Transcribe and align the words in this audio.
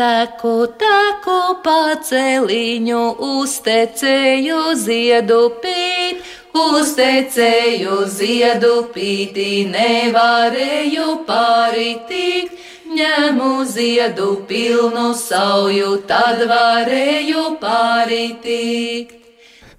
Teku, 0.00 0.64
teku 0.80 1.38
paceliņu, 1.60 3.00
uztecēju 3.26 4.60
ziedu 4.80 5.40
pīt, 5.60 6.22
uztecēju 6.56 7.98
ziedu 8.14 8.72
pītī, 8.94 9.50
nevarēju 9.74 11.06
pāritikt. 11.28 12.56
Ņemu 12.96 13.52
ziedu 13.76 14.32
pilnu 14.48 15.06
sauju, 15.20 15.92
tad 16.08 16.48
varēju 16.48 17.46
pāritikt. 17.60 19.19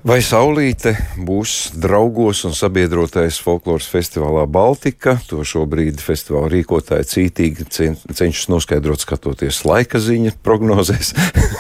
Vai 0.02 0.18
saulīte 0.25 0.95
būs 1.21 1.75
draugos 1.77 2.39
un 2.47 2.55
sabiedrotais 2.57 3.38
folkloras 3.38 3.86
festivālā 3.86 4.47
Baltika? 4.50 5.13
To 5.29 5.43
šobrīd 5.45 6.01
festivāla 6.01 6.50
rīkotāji 6.50 7.05
cītīgi 7.11 7.68
cenšas 7.69 8.50
noskaidrot, 8.50 9.04
skatoties 9.06 9.59
laika 9.61 10.01
ziņa 10.01 10.33
prognozēs. 10.42 11.14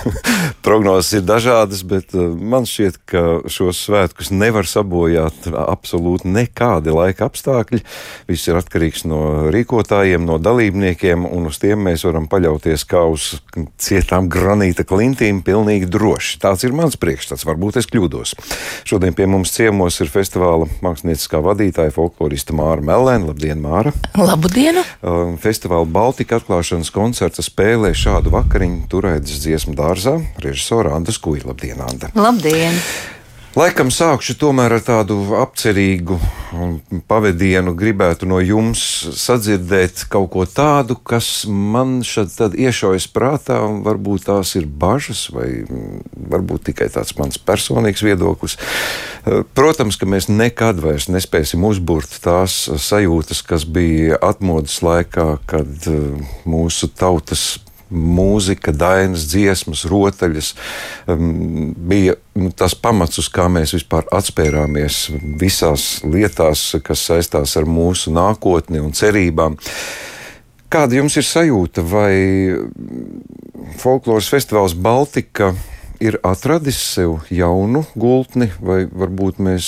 Prognozes 0.65 1.19
ir 1.19 1.25
dažādas, 1.25 1.83
bet 1.85 2.15
uh, 2.17 2.31
man 2.33 2.65
šķiet, 2.69 2.97
ka 3.09 3.21
šos 3.49 3.83
svētkus 3.85 4.33
nevar 4.33 4.65
sabojāt 4.69 5.51
absolūti 5.53 6.33
nekādi 6.33 6.93
laika 6.93 7.29
apstākļi. 7.29 7.83
Viss 8.29 8.49
ir 8.49 8.57
atkarīgs 8.57 9.05
no 9.09 9.51
rīkotājiem, 9.53 10.25
no 10.25 10.39
dalībniekiem, 10.41 11.29
un 11.29 11.49
uz 11.49 11.61
tiem 11.61 11.85
mēs 11.89 12.07
varam 12.09 12.25
paļauties 12.29 12.85
kā 12.89 13.05
uz 13.09 13.35
cietām 13.81 14.29
granīta 14.33 14.85
klintīm 14.85 15.45
pilnīgi 15.45 15.89
droši. 15.93 16.41
Tāds 16.41 16.65
ir 16.65 16.77
mans 16.77 16.97
priekšstats, 17.01 17.45
varbūt 17.49 17.81
es 17.81 17.89
kļūdos 17.89 18.30
ciemos. 18.31 18.57
Šodien 18.83 19.13
pie 19.13 19.27
mums 19.27 19.51
ciemos 19.51 19.99
ir 20.01 20.09
festivāla 20.09 20.67
mākslinieckā 20.81 21.41
vadītāja 21.41 21.91
folklorista 21.91 22.53
Māra 22.53 22.81
Melēna. 22.81 23.27
Labdien, 23.29 23.61
Māra! 23.61 23.93
Labdien! 24.17 24.81
Uh, 25.01 25.37
festivāla 25.39 25.85
Baltika 25.85 26.39
atklāšanas 26.39 26.91
koncerta 26.91 27.41
spēlē 27.41 27.93
šādu 27.93 28.31
vakariņu 28.31 28.87
turētas 28.91 29.41
dziesmu 29.43 29.75
dārzā 29.75 30.19
režisora 30.41 30.95
Andas 30.95 31.19
Kuja. 31.21 31.47
Labdien, 31.47 31.81
Anda! 31.81 32.11
Labdien! 32.15 32.75
Laikam 33.51 33.89
sākšu 33.91 34.37
tomēr 34.39 34.77
ar 34.77 34.83
tādu 34.85 35.15
apcerīgu 35.35 36.15
pavadienu. 37.09 37.73
Gribētu 37.75 38.23
no 38.31 38.37
jums 38.39 38.79
sadzirdēt 39.19 40.05
kaut 40.13 40.29
ko 40.31 40.45
tādu, 40.47 40.95
kas 40.95 41.43
man 41.51 41.97
šeit 42.07 42.37
iešaujas 42.39 43.09
prātā, 43.11 43.57
un 43.67 43.81
varbūt 43.83 44.29
tās 44.29 44.53
ir 44.55 44.69
bažas, 44.71 45.25
vai 45.35 45.65
varbūt 45.67 46.69
tikai 46.69 46.87
tāds 46.95 47.11
mans 47.19 47.41
personīgs 47.43 48.05
viedoklis. 48.07 48.55
Protams, 49.51 49.99
ka 49.99 50.07
mēs 50.07 50.29
nekad 50.31 50.79
vairs 50.79 51.09
nespēsim 51.11 51.67
uzbūrt 51.67 52.21
tās 52.23 52.55
sajūtas, 52.71 53.43
kas 53.43 53.67
bija 53.67 54.21
atmodas 54.31 54.79
laikā, 54.79 55.27
kad 55.51 55.91
mūsu 56.47 56.87
tautas 56.95 57.57
mūzika, 57.91 58.73
dainas, 58.75 59.27
dziesmas, 59.31 59.83
rotaļas 59.91 60.53
um, 61.11 61.73
bija 61.75 62.15
tas 62.57 62.75
pamats, 62.75 63.19
uz 63.21 63.27
kā 63.31 63.47
mēs 63.51 63.75
vispār 63.75 64.07
atspērāmies 64.15 65.03
visās 65.41 65.89
lietās, 66.07 66.71
kas 66.83 67.03
saistās 67.11 67.57
ar 67.59 67.67
mūsu 67.67 68.13
nākotni 68.15 68.81
un 68.81 68.95
cerībām. 68.95 69.59
Kāda 70.71 71.01
jums 71.01 71.17
ir 71.19 71.27
sajūta, 71.27 71.83
vai 71.83 72.13
folkloras 73.81 74.31
festivāls 74.31 74.75
Baltika 74.77 75.51
ir 76.01 76.17
atradis 76.25 76.79
sev 76.81 77.19
jaunu 77.29 77.83
gultni, 77.99 78.49
vai 78.59 78.83
varbūt 78.85 79.39
mēs 79.43 79.65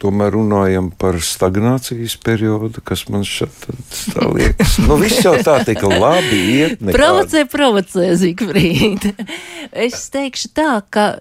tomēr 0.00 0.34
runājam 0.36 0.90
par 0.96 1.18
stagnācijas 1.22 2.16
periodu, 2.24 2.80
kas 2.84 3.06
man 3.12 3.26
šeit 3.28 3.68
tā 4.14 4.28
liekas. 4.32 4.78
Nu, 4.86 4.96
viss 5.00 5.24
jau 5.24 5.36
tā 5.44 5.58
tik 5.68 5.82
labi 5.84 6.40
iet. 6.56 6.78
Nekāda. 6.80 6.96
Provocē, 6.96 7.44
provocē, 7.52 8.12
Zikfrīd. 8.20 9.10
Es 9.86 10.06
teikšu 10.14 10.52
tā, 10.56 10.70
ka 10.94 11.18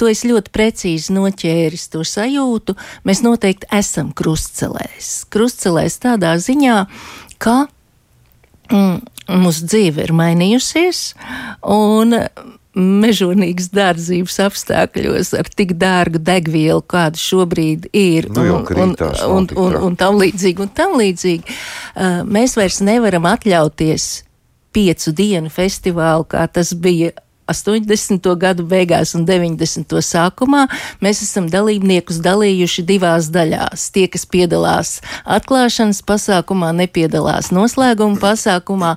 tu 0.00 0.08
esi 0.10 0.30
ļoti 0.30 0.50
precīzi 0.54 1.14
noķēris 1.14 1.84
to 1.92 2.02
sajūtu. 2.08 2.74
Mēs 3.06 3.20
noteikti 3.22 3.68
esam 3.76 4.10
krustcelēs. 4.16 5.12
Krustcelēs 5.32 6.00
tādā 6.02 6.32
ziņā, 6.42 6.78
ka 7.42 7.56
mm, 8.72 8.96
mūsu 9.44 9.68
dzīve 9.68 10.08
ir 10.08 10.14
mainījusies, 10.16 11.04
un 11.68 12.16
mežonīgas 12.78 13.68
dārdzības 13.74 14.38
apstākļos 14.46 15.32
ar 15.36 15.48
tik 15.52 15.74
dārgu 15.80 16.20
degvielu, 16.24 16.80
kāda 16.88 17.20
šobrīd 17.20 17.90
ir, 17.92 18.30
nu, 18.32 18.46
un, 18.62 18.68
un, 18.72 18.94
un, 19.28 19.48
un, 19.60 19.76
un 19.88 19.98
tam 20.00 20.20
līdzīgi, 20.22 20.64
un 20.64 20.72
tam 20.72 20.96
līdzīgi, 21.00 21.44
uh, 21.44 22.22
mēs 22.24 22.56
vairs 22.56 22.80
nevaram 22.84 23.28
atļauties 23.28 24.08
piecu 24.72 25.12
dienu 25.12 25.52
festivālu, 25.52 26.24
kā 26.32 26.46
tas 26.48 26.72
bija 26.72 27.12
80. 27.52 28.32
gadu 28.40 28.64
beigās 28.68 29.14
un 29.18 29.26
90. 29.28 30.00
sākumā 30.02 30.64
mēs 31.04 31.22
esam 31.24 31.48
dalībniekus 31.52 32.20
dalījuši 32.24 32.84
divās 32.88 33.28
daļās. 33.32 33.88
Tie, 33.94 34.06
kas 34.12 34.26
piedalās 34.26 34.94
atklāšanas 35.24 36.02
pasākumā, 36.08 36.72
nepiedalās 36.82 37.52
noslēguma 37.54 38.20
pasākumā, 38.22 38.94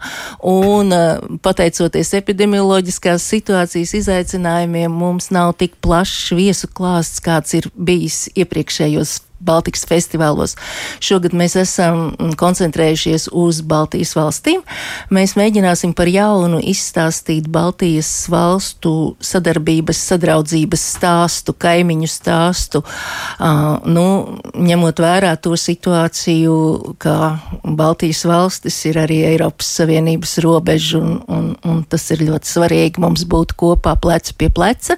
un 0.56 0.96
eh, 0.96 1.38
pateicoties 1.46 2.16
epidemioloģiskās 2.22 3.30
situācijas 3.36 3.96
izaicinājumiem, 4.02 4.92
mums 4.92 5.32
nav 5.36 5.56
tik 5.60 5.78
plašs 5.84 6.34
viesu 6.36 6.72
klāsts, 6.72 7.24
kāds 7.24 7.58
ir 7.60 7.70
bijis 7.76 8.26
iepriekšējos 8.36 9.20
Baltikas 9.46 9.86
festivālos. 9.88 10.56
Šogad 11.04 11.36
mēs 11.38 11.56
esam 11.60 12.14
koncentrējušies 12.40 13.30
uz 13.36 13.62
Baltijas 13.66 14.16
valstīm. 14.18 14.64
Mēs 15.14 15.36
mēģināsim 15.40 15.94
par 15.98 16.10
jaunu 16.12 16.60
izstāstīt 16.64 17.50
Baltijas 17.52 18.10
valstu 18.32 19.16
sadarbības, 19.24 20.02
sadraudzības 20.12 20.86
stāstu, 20.96 21.56
kaimiņu 21.66 22.10
stāstu, 22.12 22.82
uh, 22.86 23.78
nu, 23.86 24.06
ņemot 24.56 25.02
vērā 25.06 25.36
to 25.42 25.56
situāciju, 25.60 26.56
ka 27.02 27.36
Baltijas 27.64 28.26
valstis 28.30 28.80
ir 28.90 29.00
arī 29.02 29.22
Eiropas 29.32 29.70
Savienības 29.80 30.38
robeža, 30.46 31.02
un, 31.02 31.20
un, 31.28 31.52
un 31.66 31.84
tas 31.90 32.10
ir 32.16 32.26
ļoti 32.30 32.56
svarīgi 32.56 33.04
mums 33.04 33.26
būt 33.30 33.56
kopā 33.60 33.98
plecu 34.02 34.38
pie 34.40 34.50
pleca 34.54 34.98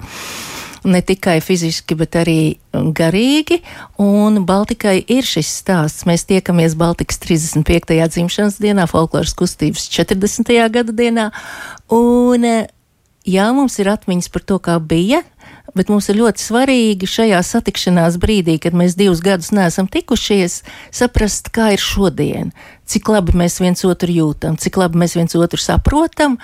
ne 0.87 1.01
tikai 1.05 1.37
fiziski, 1.43 1.97
bet 1.99 2.15
arī 2.19 2.39
garīgi. 2.73 3.59
Un 4.01 4.41
Baltikai 4.47 4.97
ir 5.01 5.27
šis 5.27 5.51
stāsts. 5.61 6.07
Mēs 6.09 6.25
tiekamies 6.29 6.77
Baltikas 6.79 7.19
35. 7.23 7.97
dzimšanas 8.13 8.59
dienā, 8.63 8.87
folkloras 8.89 9.35
kustības 9.37 9.87
40. 9.93 10.53
gada 10.73 10.95
dienā. 10.95 11.29
Un, 11.93 12.47
jā, 13.27 13.47
mums 13.55 13.77
ir 13.81 13.91
atmiņas 13.93 14.31
par 14.33 14.47
to, 14.47 14.61
kā 14.63 14.79
bija. 14.79 15.23
Bet 15.77 15.91
mums 15.91 16.07
ir 16.09 16.17
ļoti 16.17 16.41
svarīgi 16.41 17.09
šajā 17.11 17.39
satikšanās 17.45 18.15
brīdī, 18.21 18.55
kad 18.63 18.73
mēs 18.77 18.95
divus 18.97 19.19
gadus 19.21 19.51
neesam 19.53 19.85
tikušies, 19.91 20.61
saprast, 20.95 21.51
kā 21.53 21.73
ir 21.75 21.83
šodien, 21.83 22.53
cik 22.89 23.11
labi 23.13 23.35
mēs 23.37 23.59
viens 23.61 23.83
otru 23.85 24.15
jūtam, 24.15 24.57
cik 24.57 24.79
labi 24.81 25.03
mēs 25.03 25.13
viens 25.19 25.37
otru 25.37 25.59
saprotam 25.61 26.39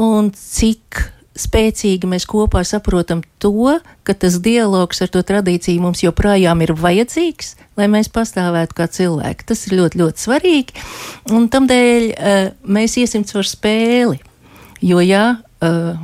un 0.00 0.30
cik 0.32 1.02
spēcīgi 1.38 2.08
mēs 2.08 2.26
kopā 2.28 2.62
saprotam 2.66 3.22
to, 3.42 3.78
ka 4.04 4.14
tas 4.14 4.38
dialogs 4.44 5.02
ar 5.04 5.10
to 5.12 5.22
tradīciju 5.26 5.82
mums 5.84 6.02
joprojām 6.04 6.62
ir 6.64 6.74
vajadzīgs, 6.76 7.54
lai 7.80 7.88
mēs 7.92 8.12
pastāvētu 8.12 8.76
kā 8.76 8.88
cilvēki. 8.92 9.48
Tas 9.48 9.66
ir 9.68 9.78
ļoti, 9.80 10.02
ļoti 10.02 10.26
svarīgi. 10.26 10.86
Un 11.32 11.48
tamdēļ 11.52 12.08
uh, 12.12 12.44
mēs 12.68 12.98
iesim 13.00 13.26
caur 13.28 13.48
spēli. 13.48 14.20
Jo, 14.82 15.02
ja 15.04 15.26
uh, 15.62 16.00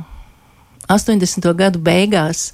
80. 0.89 1.51
gadu 1.59 1.81
beigās 1.83 2.49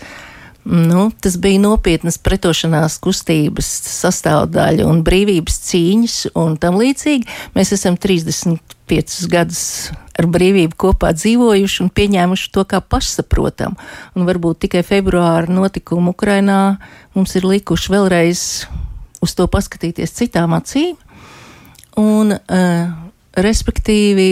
Nu, 0.65 1.11
tas 1.21 1.35
bija 1.37 1.61
nopietnas 1.61 2.15
pretošanās 2.17 2.95
kustības 2.97 3.67
sastāvdaļa 3.85 4.87
un 4.89 5.03
brīvības 5.05 5.59
cīņas 5.67 6.15
un 6.41 6.55
tam 6.57 6.79
līdzīgi. 6.81 7.27
Mēs 7.53 7.75
esam 7.75 7.99
35 8.89 9.29
gadus 9.31 9.63
ar 10.15 10.27
brīvību 10.31 10.77
kopā 10.79 11.11
dzīvojuši 11.15 11.81
un 11.83 11.91
pieņēmuši 11.91 12.51
to 12.55 12.63
kā 12.69 12.79
pašsaprotamu. 12.81 13.75
Un 14.15 14.27
varbūt 14.27 14.65
tikai 14.65 14.83
februāra 14.85 15.51
notikumi 15.51 16.13
Ukrainā 16.13 16.77
mums 17.15 17.35
ir 17.35 17.47
likuši 17.49 17.93
vēlreiz 17.95 18.43
uz 19.25 19.35
to 19.35 19.47
paskatīties 19.51 20.15
citām 20.15 20.55
acīm. 20.57 20.95
Un, 21.99 22.35
uh, 22.35 22.93
respektīvi, 23.39 24.29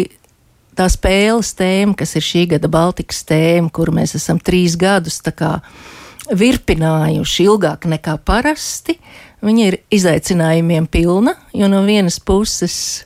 tā 0.78 0.88
spēles 0.92 1.54
tēma, 1.58 1.96
kas 1.98 2.16
ir 2.20 2.26
šī 2.26 2.48
gada 2.56 2.70
Baltikas 2.72 3.24
tēma, 3.28 3.72
kuru 3.74 3.96
mēs 4.00 4.16
esam 4.20 4.40
trīs 4.40 4.78
gadus 4.80 5.22
kā 5.24 5.58
virpinājuši 6.32 7.48
ilgāk 7.48 7.88
nekā 7.92 8.18
parasti. 8.26 8.98
Viņa 9.44 9.64
ir 9.68 9.80
izaicinājumiem 9.92 10.88
pilna, 10.88 11.36
jo 11.52 11.68
no 11.68 11.82
vienas 11.84 12.20
puses 12.24 13.04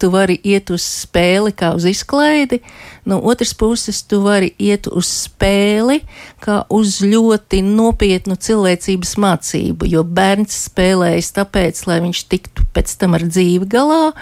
tu 0.00 0.10
vari 0.14 0.38
iet 0.46 0.70
uz 0.74 0.84
spēli 0.84 1.52
kā 1.56 1.72
uz 1.76 1.86
izklaidi, 1.88 2.60
no 3.08 3.18
otras 3.30 3.54
puses 3.58 4.00
tu 4.06 4.20
vari 4.24 4.52
iet 4.58 4.88
uz 4.90 5.10
spēli 5.26 6.00
kā 6.44 6.62
uz 6.74 7.00
ļoti 7.02 7.62
nopietnu 7.66 8.38
cilvēcības 8.38 9.16
mācību, 9.24 9.90
jo 9.90 10.04
bērns 10.04 10.64
spēlējas 10.68 11.34
tāpēc, 11.40 11.84
lai 11.90 12.00
viņš 12.06 12.24
tiktu 12.30 12.68
pēc 12.76 12.96
tam 13.00 13.18
ar 13.18 13.26
dzīvi 13.28 13.68
galā, 13.70 14.14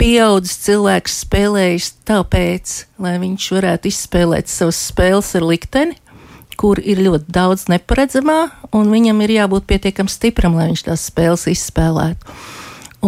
pieaudzis 0.00 0.60
cilvēks 0.64 1.18
spēlējis 1.26 1.90
tāpēc, 2.08 2.76
lai 3.02 3.16
viņš 3.20 3.50
varētu 3.56 3.90
izspēlēt 3.90 4.48
savas 4.48 4.80
spēles 4.90 5.34
ar 5.36 5.44
likteni, 5.50 5.98
kur 6.60 6.80
ir 6.80 7.00
ļoti 7.04 7.32
daudz 7.32 7.68
neparedzamā, 7.72 8.40
un 8.76 8.90
viņam 8.92 9.22
ir 9.24 9.36
jābūt 9.38 9.68
pietiekami 9.68 10.12
stipram, 10.12 10.58
lai 10.58 10.68
viņš 10.70 10.84
tās 10.88 11.06
spēles 11.08 11.46
izspēlētu. 11.52 12.36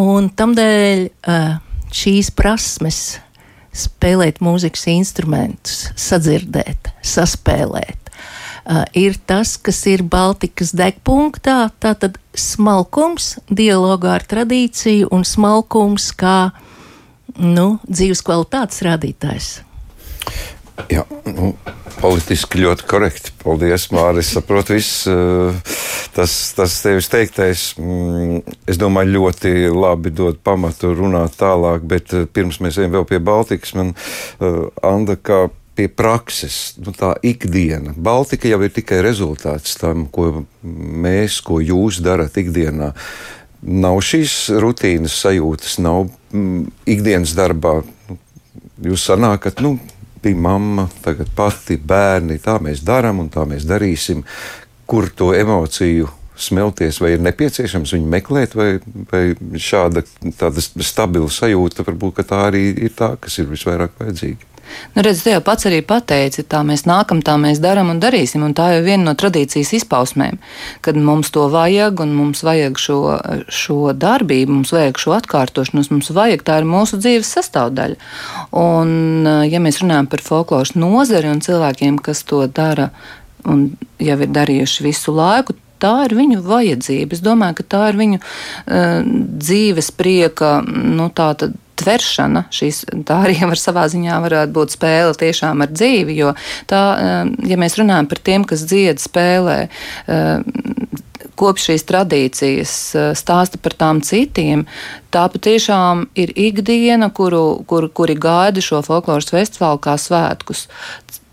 Un 0.01 0.31
tamdēļ 0.33 1.05
šīs 1.93 2.33
prasmes 2.35 3.03
spēlēt 3.73 4.43
mūzikas 4.45 4.85
instrumentus, 4.93 5.87
sadzirdēt, 5.97 6.91
saspēlēt, 7.07 8.11
ir 8.99 9.17
tas, 9.27 9.57
kas 9.57 9.81
ir 9.91 10.05
Baltikas 10.05 10.75
degpunktā, 10.77 11.71
tātad 11.83 12.19
smalkums 12.37 13.37
dialogā 13.51 14.19
ar 14.19 14.27
tradīciju 14.29 15.11
un 15.13 15.25
smalkums 15.29 16.11
kā 16.17 16.53
nu, 17.41 17.79
dzīves 17.89 18.23
kvalitātes 18.25 18.83
rādītājs. 18.85 19.53
Jā, 20.93 21.05
nu, 21.29 21.53
politiski 22.01 22.63
ļoti 22.63 22.87
korekti. 22.89 23.33
Paldies, 23.43 23.89
Mārcis. 23.93 24.33
Es 24.33 24.37
saprotu, 24.37 24.77
viss 24.77 25.05
tas, 26.17 26.35
tas 26.57 26.77
tevis 26.85 27.09
teiktais, 27.13 27.65
mm, 27.81 28.57
es 28.71 28.81
domāju, 28.81 29.17
ļoti 29.17 29.55
labi 29.73 30.13
dod 30.15 30.39
pamatu 30.45 30.93
runāt 30.99 31.39
tālāk, 31.41 31.87
bet 31.89 32.15
pirms 32.35 32.61
mēs 32.65 32.81
ejam 32.81 32.95
vēl 32.99 33.09
pie 33.09 33.21
Baltikas, 33.23 33.75
man 33.79 33.95
Anda, 34.83 35.17
kā 35.17 35.47
pie 35.75 35.89
prakses, 35.89 36.75
nu, 36.85 36.93
tā 36.97 37.15
ikdiena. 37.25 37.95
Baltika 37.97 38.51
jau 38.51 38.61
ir 38.65 38.73
tikai 38.75 39.01
rezultāts 39.05 39.79
tam, 39.81 40.07
ko 40.13 40.45
mēs, 40.63 41.41
ko 41.45 41.61
jūs 41.65 42.03
darat 42.05 42.37
ikdienā. 42.41 42.93
Nav 43.63 44.03
šīs 44.05 44.35
rutīnas 44.61 45.17
sajūtas, 45.23 45.79
nav 45.81 46.11
mm, 46.35 46.67
ikdienas 46.93 47.35
darbā. 47.39 47.81
Jūs 48.83 49.07
sanākat, 49.09 49.63
nu, 49.65 49.77
bija 50.23 50.39
mamma, 50.39 50.89
tagad 51.03 51.31
pati 51.37 51.79
bērni, 51.79 52.41
tā 52.43 52.59
mēs 52.63 52.83
darām 52.87 53.23
un 53.23 53.31
tā 53.33 53.47
mēs 53.49 53.65
darīsim. 53.69 54.25
Kur 54.93 55.09
to 55.17 55.33
emociju 55.33 56.11
smelties, 56.37 57.01
vai 57.01 57.15
ir 57.17 57.25
nepieciešams 57.25 57.95
viņu 57.97 58.13
meklēt, 58.13 58.57
vai, 58.59 58.71
vai 59.11 59.25
šāda 59.57 60.05
stabila 60.85 61.31
sajūta, 61.33 61.85
varbūt 61.87 62.25
tā 62.29 62.47
arī 62.51 62.69
ir 62.73 62.97
tā, 62.97 63.15
kas 63.21 63.41
ir 63.41 63.49
visvairāk 63.53 63.97
vajadzīga. 64.01 64.53
Nu, 64.95 65.03
redz, 65.03 65.23
te 65.25 65.33
jau 65.33 65.41
pats 65.45 65.67
arī 65.69 65.81
pateici, 65.85 66.45
tā 66.49 66.61
mēs 66.67 66.85
nākam, 66.89 67.23
tā 67.25 67.35
mēs 67.41 67.61
darām 67.63 67.91
un 67.93 68.01
darīsim. 68.03 68.45
Un 68.47 68.55
tā 68.57 68.69
jau 68.73 68.81
ir 68.81 68.87
viena 68.87 69.11
no 69.11 69.15
tradīcijas 69.19 69.73
izpausmēm, 69.79 70.39
kad 70.85 70.99
mums 70.99 71.33
to 71.35 71.47
vajag 71.53 72.03
un 72.05 72.15
mums 72.17 72.45
vajag 72.47 72.79
šo, 72.81 72.99
šo 73.53 73.95
darbību, 73.97 74.59
mums 74.59 74.73
vajag 74.75 75.01
šo 75.03 75.17
atkārtošanos, 75.19 75.91
mums 75.93 76.13
vajag 76.15 76.45
tā 76.47 76.61
ir 76.63 76.69
mūsu 76.69 77.01
dzīves 77.03 77.33
sastāvdaļa. 77.39 77.99
Un, 78.63 79.27
ja 79.49 79.63
mēs 79.63 79.83
runājam 79.83 80.11
par 80.13 80.25
folkloras 80.25 80.77
nozari 80.79 81.33
un 81.33 81.43
cilvēkiem, 81.45 82.01
kas 82.05 82.25
to 82.29 82.45
dara 82.47 82.93
un 83.49 83.67
jau 84.03 84.19
ir 84.21 84.33
darījuši 84.33 84.87
visu 84.87 85.15
laiku, 85.17 85.57
tā 85.83 85.97
ir 86.07 86.15
viņu 86.19 86.43
vajadzība. 86.47 87.17
Es 87.17 87.25
domāju, 87.25 87.59
ka 87.59 87.69
tā 87.75 87.83
ir 87.91 87.99
viņu 87.99 88.21
uh, 88.21 89.03
dzīves 89.43 89.91
prieka, 89.99 90.61
nu, 90.67 91.11
tā 91.15 91.33
tad 91.41 91.59
tveršana, 91.83 92.47
šīs, 92.53 92.85
tā 93.09 93.23
arī 93.27 93.39
var 93.49 93.61
savā 93.61 93.87
ziņā 93.91 94.19
varētu 94.25 94.55
būt 94.57 94.77
spēle 94.77 95.17
tiešām 95.19 95.65
ar 95.65 95.73
dzīvi, 95.73 96.17
jo 96.21 96.35
tā, 96.71 96.83
eh, 96.95 97.33
ja 97.51 97.59
mēs 97.59 97.79
runājam 97.81 98.09
par 98.11 98.21
tiem, 98.23 98.45
kas 98.47 98.67
dzied 98.69 99.03
spēlē, 99.03 99.69
eh, 100.07 100.39
kopš 101.37 101.71
šīs 101.71 101.87
tradīcijas 101.89 102.75
stāsta 103.19 103.59
par 103.63 103.73
tām 103.73 104.03
citiem, 104.05 104.67
tā 105.11 105.25
patiešām 105.33 106.07
ir 106.15 106.33
ikdiena, 106.37 107.11
kuru, 107.11 107.65
kur, 107.67 107.89
kuri 107.89 108.15
gaida 108.15 108.63
šo 108.63 108.83
folkloras 108.85 109.33
festivālu 109.33 109.81
kā 109.81 109.97
svētkus 109.99 110.69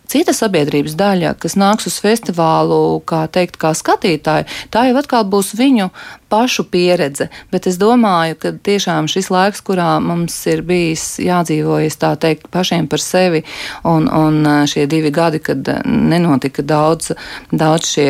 cita 0.09 0.33
sabiedrības 0.35 0.95
daļa, 0.99 1.35
kas 1.41 1.55
nāks 1.59 1.87
uz 1.89 1.99
festivālu, 2.01 2.99
kā 3.09 3.25
teikt, 3.31 3.59
kā 3.61 3.73
skatītāji, 3.77 4.47
tā 4.73 4.87
jau 4.89 4.97
atkal 4.99 5.27
būs 5.29 5.53
viņu 5.59 5.89
pašu 6.29 6.65
pieredze. 6.69 7.29
Bet 7.53 7.67
es 7.69 7.79
domāju, 7.81 8.37
ka 8.41 8.53
tiešām 8.65 9.09
šis 9.09 9.31
laiks, 9.33 9.63
kurā 9.65 9.97
mums 10.03 10.35
ir 10.49 10.63
bijis 10.65 11.17
jādzīvojas 11.23 11.99
tā 12.01 12.13
teikt 12.21 12.49
pašiem 12.53 12.89
par 12.89 13.03
sevi, 13.03 13.43
un, 13.87 14.09
un 14.09 14.41
šie 14.69 14.85
divi 14.89 15.13
gadi, 15.13 15.41
kad 15.43 15.67
nenotika 15.85 16.65
daudz, 16.65 17.13
daudz 17.51 17.93
šie 17.95 18.09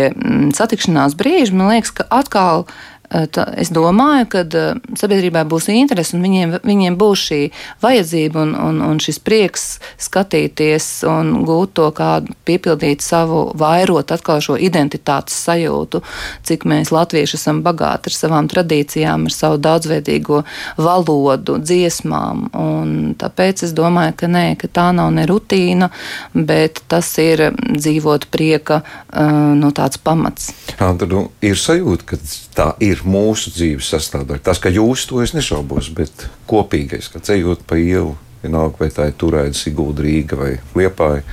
satikšanās 0.56 1.18
brīži, 1.20 1.56
man 1.56 1.76
liekas, 1.76 1.96
ka 2.00 2.08
atkal 2.22 2.68
tā, 3.10 3.46
es 3.58 3.72
domāju, 3.74 4.28
ka 4.30 4.44
eh, 4.46 4.78
sabiedrībai 5.00 5.44
būs 5.50 5.70
interese 5.74 6.16
un 6.18 6.24
viņiem, 6.26 6.56
viņiem 6.66 6.98
būs 7.00 7.24
šī 7.30 7.40
vajadzība 7.82 8.44
un, 8.44 8.54
un, 8.54 8.82
un 8.86 9.02
šis 9.02 9.20
prieks 9.26 9.66
skatīties 10.02 10.88
un 11.10 11.32
gūt 11.48 11.74
to 11.80 11.90
kādu, 11.96 12.36
piepildīt 12.46 13.04
savu, 13.06 13.50
vairot 13.58 14.14
atkal 14.14 14.44
šo 14.44 14.58
identitātes 14.62 15.38
sajūtu, 15.48 16.04
cik 16.46 16.66
mēs 16.70 16.94
latvieši 16.94 17.38
esam 17.40 17.64
bagāti 17.66 18.12
ar 18.12 18.18
savām 18.18 18.50
tradīcijām, 18.52 19.26
ar 19.30 19.36
savu 19.36 19.60
daudzveidīgo 19.64 20.44
valodu, 20.78 21.58
dziesmām. 21.64 22.50
Un 22.60 22.96
tāpēc 23.20 23.66
es 23.68 23.74
domāju, 23.78 24.16
ka 24.22 24.30
nē, 24.32 24.46
ka 24.62 24.70
tā 24.70 24.90
nav 24.96 25.12
ne 25.16 25.26
rutīna, 25.30 25.90
bet 26.34 26.84
tas 26.92 27.10
ir 27.22 27.50
dzīvot 27.58 28.30
prieka 28.34 28.82
eh, 28.84 29.34
no 29.58 29.74
tāds 29.74 29.98
pamats. 30.02 30.54
Tad 30.78 31.10
nu, 31.10 31.28
ir 31.46 31.58
sajūta, 31.60 32.06
ka 32.14 32.22
tā 32.56 32.70
ir 32.84 32.99
mūsu 33.08 33.54
dzīves 33.56 33.92
sastāvdaļa. 33.94 34.44
Tas, 34.46 34.62
ka 34.62 34.72
jūs 34.74 35.06
to 35.10 35.22
es 35.24 35.36
nešaubos, 35.36 35.92
bet 35.96 36.28
kopīgais, 36.50 37.12
ka 37.14 37.22
ceļot 37.24 37.66
pa 37.70 37.80
ielu, 37.80 38.16
vienalga 38.44 38.84
vai 38.84 38.90
tā 38.94 39.10
ir 39.10 39.18
turēta 39.20 39.58
Sigūda 39.58 40.06
Rīga 40.06 40.40
vai 40.40 40.52
Liepāja. 40.78 41.24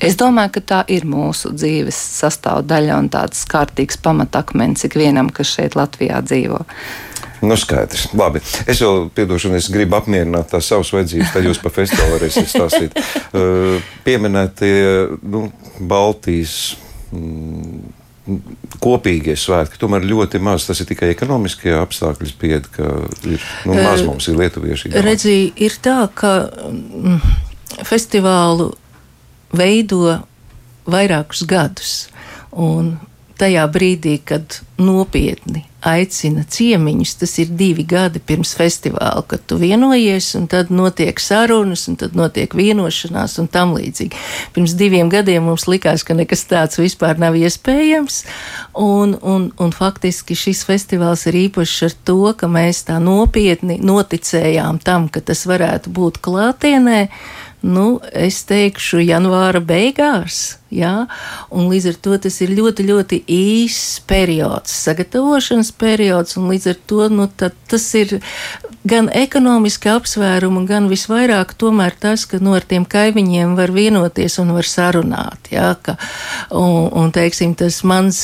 Es 0.00 0.16
domāju, 0.18 0.54
ka 0.56 0.62
tā 0.62 0.78
ir 0.94 1.04
mūsu 1.08 1.50
dzīves 1.56 1.98
sastāvdaļa 2.22 2.96
un 3.02 3.10
tāds 3.12 3.42
kārtīgs 3.50 3.98
pamatakmens 4.02 4.86
ikvienam, 4.86 5.32
kas 5.34 5.50
šeit 5.56 5.76
Latvijā 5.78 6.22
dzīvo. 6.24 6.62
Nu, 7.42 7.54
skaidrs. 7.58 8.08
Labi. 8.18 8.40
Es 8.66 8.80
vēl 8.82 9.08
piedošanu, 9.14 9.58
es 9.58 9.68
gribu 9.70 9.98
apmierināt 9.98 10.50
tās 10.50 10.70
savas 10.70 10.90
vajadzības, 10.94 11.30
tad 11.34 11.46
jūs 11.46 11.60
pa 11.62 11.70
festivālu 11.74 12.16
varēsiet 12.16 12.50
stāstīt. 12.54 12.98
Uh, 13.28 13.82
pieminētie 14.06 14.72
nu, 15.28 15.42
Baltijas. 15.84 16.78
Mm, 17.12 17.90
kopīgie 18.82 19.34
svētki. 19.38 19.80
Tomēr 19.80 20.06
ļoti 20.08 20.40
maz 20.42 20.66
tas 20.68 20.80
ir 20.82 20.88
tikai 20.90 21.10
ekonomiskie 21.14 21.72
apstākļi, 21.78 22.30
spied, 22.30 22.68
ka 22.74 22.88
ir 23.28 23.44
nu, 23.68 23.76
maz 23.78 24.04
mums 24.06 24.28
ir 24.30 24.38
lietuvieši. 24.40 24.92
Redzi, 25.04 25.36
ir 25.56 25.78
tā, 25.84 26.00
ka 26.18 26.32
mm, 26.68 27.20
festivālu 27.88 28.70
veido 29.56 30.18
vairākus 30.88 31.44
gadus. 31.48 31.94
Un 32.52 32.96
tajā 33.38 33.64
brīdī, 33.72 34.18
kad 34.24 34.60
nopietni 34.78 35.64
aicina 35.86 36.42
ciemiņus, 36.42 37.12
tas 37.20 37.32
ir 37.38 37.50
divi 37.54 37.84
gadi 37.86 38.18
pirms 38.18 38.50
festivāla, 38.58 39.22
kad 39.30 39.44
tu 39.46 39.58
vienojies, 39.60 40.32
un 40.38 40.48
tad 40.50 40.72
notiek 40.74 41.20
sarunas, 41.22 41.84
un 41.90 41.96
tad 42.00 42.16
notiek 42.18 42.54
vienošanās 42.58 43.38
un 43.38 43.46
tam 43.52 43.76
līdzīgi. 43.76 44.18
Pirms 44.56 44.74
diviem 44.78 45.10
gadiem 45.12 45.46
mums 45.46 45.68
likās, 45.70 46.02
ka 46.06 46.16
nekas 46.18 46.44
tāds 46.50 46.80
vispār 46.82 47.20
nav 47.22 47.38
iespējams, 47.38 48.24
un, 48.74 49.14
un, 49.22 49.48
un 49.54 49.74
faktiski 49.74 50.36
šis 50.38 50.64
festivāls 50.66 51.28
ir 51.30 51.38
īpašs 51.46 51.82
ar 51.86 51.98
to, 52.10 52.20
ka 52.38 52.50
mēs 52.50 52.84
tā 52.90 52.98
nopietni 53.02 53.78
noticējām 53.78 54.82
tam, 54.82 55.06
ka 55.08 55.22
tas 55.22 55.46
varētu 55.46 55.94
būt 55.94 56.18
klātienē 56.26 57.04
nu, 57.62 57.98
es 58.12 58.42
teikšu, 58.50 59.02
janvāra 59.06 59.62
beigās. 59.62 60.57
Jā, 60.68 61.06
un 61.48 61.70
līdz 61.72 61.86
ar 61.88 61.98
to 62.04 62.16
tas 62.26 62.34
ir 62.44 62.50
ļoti, 62.52 62.84
ļoti 62.90 63.22
īss 63.32 64.02
periods, 64.04 64.74
sagatavošanas 64.84 65.70
periods, 65.80 66.36
un 66.36 66.50
līdz 66.52 66.66
ar 66.74 66.82
to 66.90 67.06
nu, 67.08 67.24
tas 67.32 67.86
ir 67.96 68.18
gan 68.88 69.08
ekonomiski 69.12 69.88
apsvērumi, 69.92 70.66
gan 70.68 70.90
visvairāk 70.92 71.54
tomēr 71.56 71.96
tas, 72.00 72.26
ka 72.28 72.40
nu, 72.44 72.52
ar 72.58 72.66
tiem 72.68 72.84
kaimiņiem 72.88 73.56
var 73.58 73.72
vienoties 73.72 74.38
un 74.42 74.52
var 74.56 74.68
sarunāt. 74.68 75.48
Jā, 75.52 75.72
ka, 75.82 75.96
un, 76.52 76.88
un, 76.92 77.12
teiksim, 77.16 77.56
tas 77.58 77.80
mans 77.88 78.22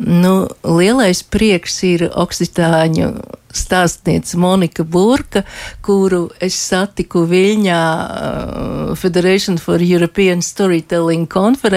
nu, 0.00 0.34
lielais 0.64 1.20
prieks 1.22 1.82
ir 1.84 2.08
Oksitāņu 2.08 3.12
stāstniece 3.54 4.38
Monika 4.40 4.82
Burka, 4.84 5.44
kuru 5.84 6.26
es 6.42 6.56
satiku 6.58 7.24
Viļņā 7.30 7.82
uh, 7.84 8.94
Federation 8.98 9.60
for 9.62 9.82
European 9.82 10.42
Storytelling 10.42 11.28
konferencē. 11.30 11.73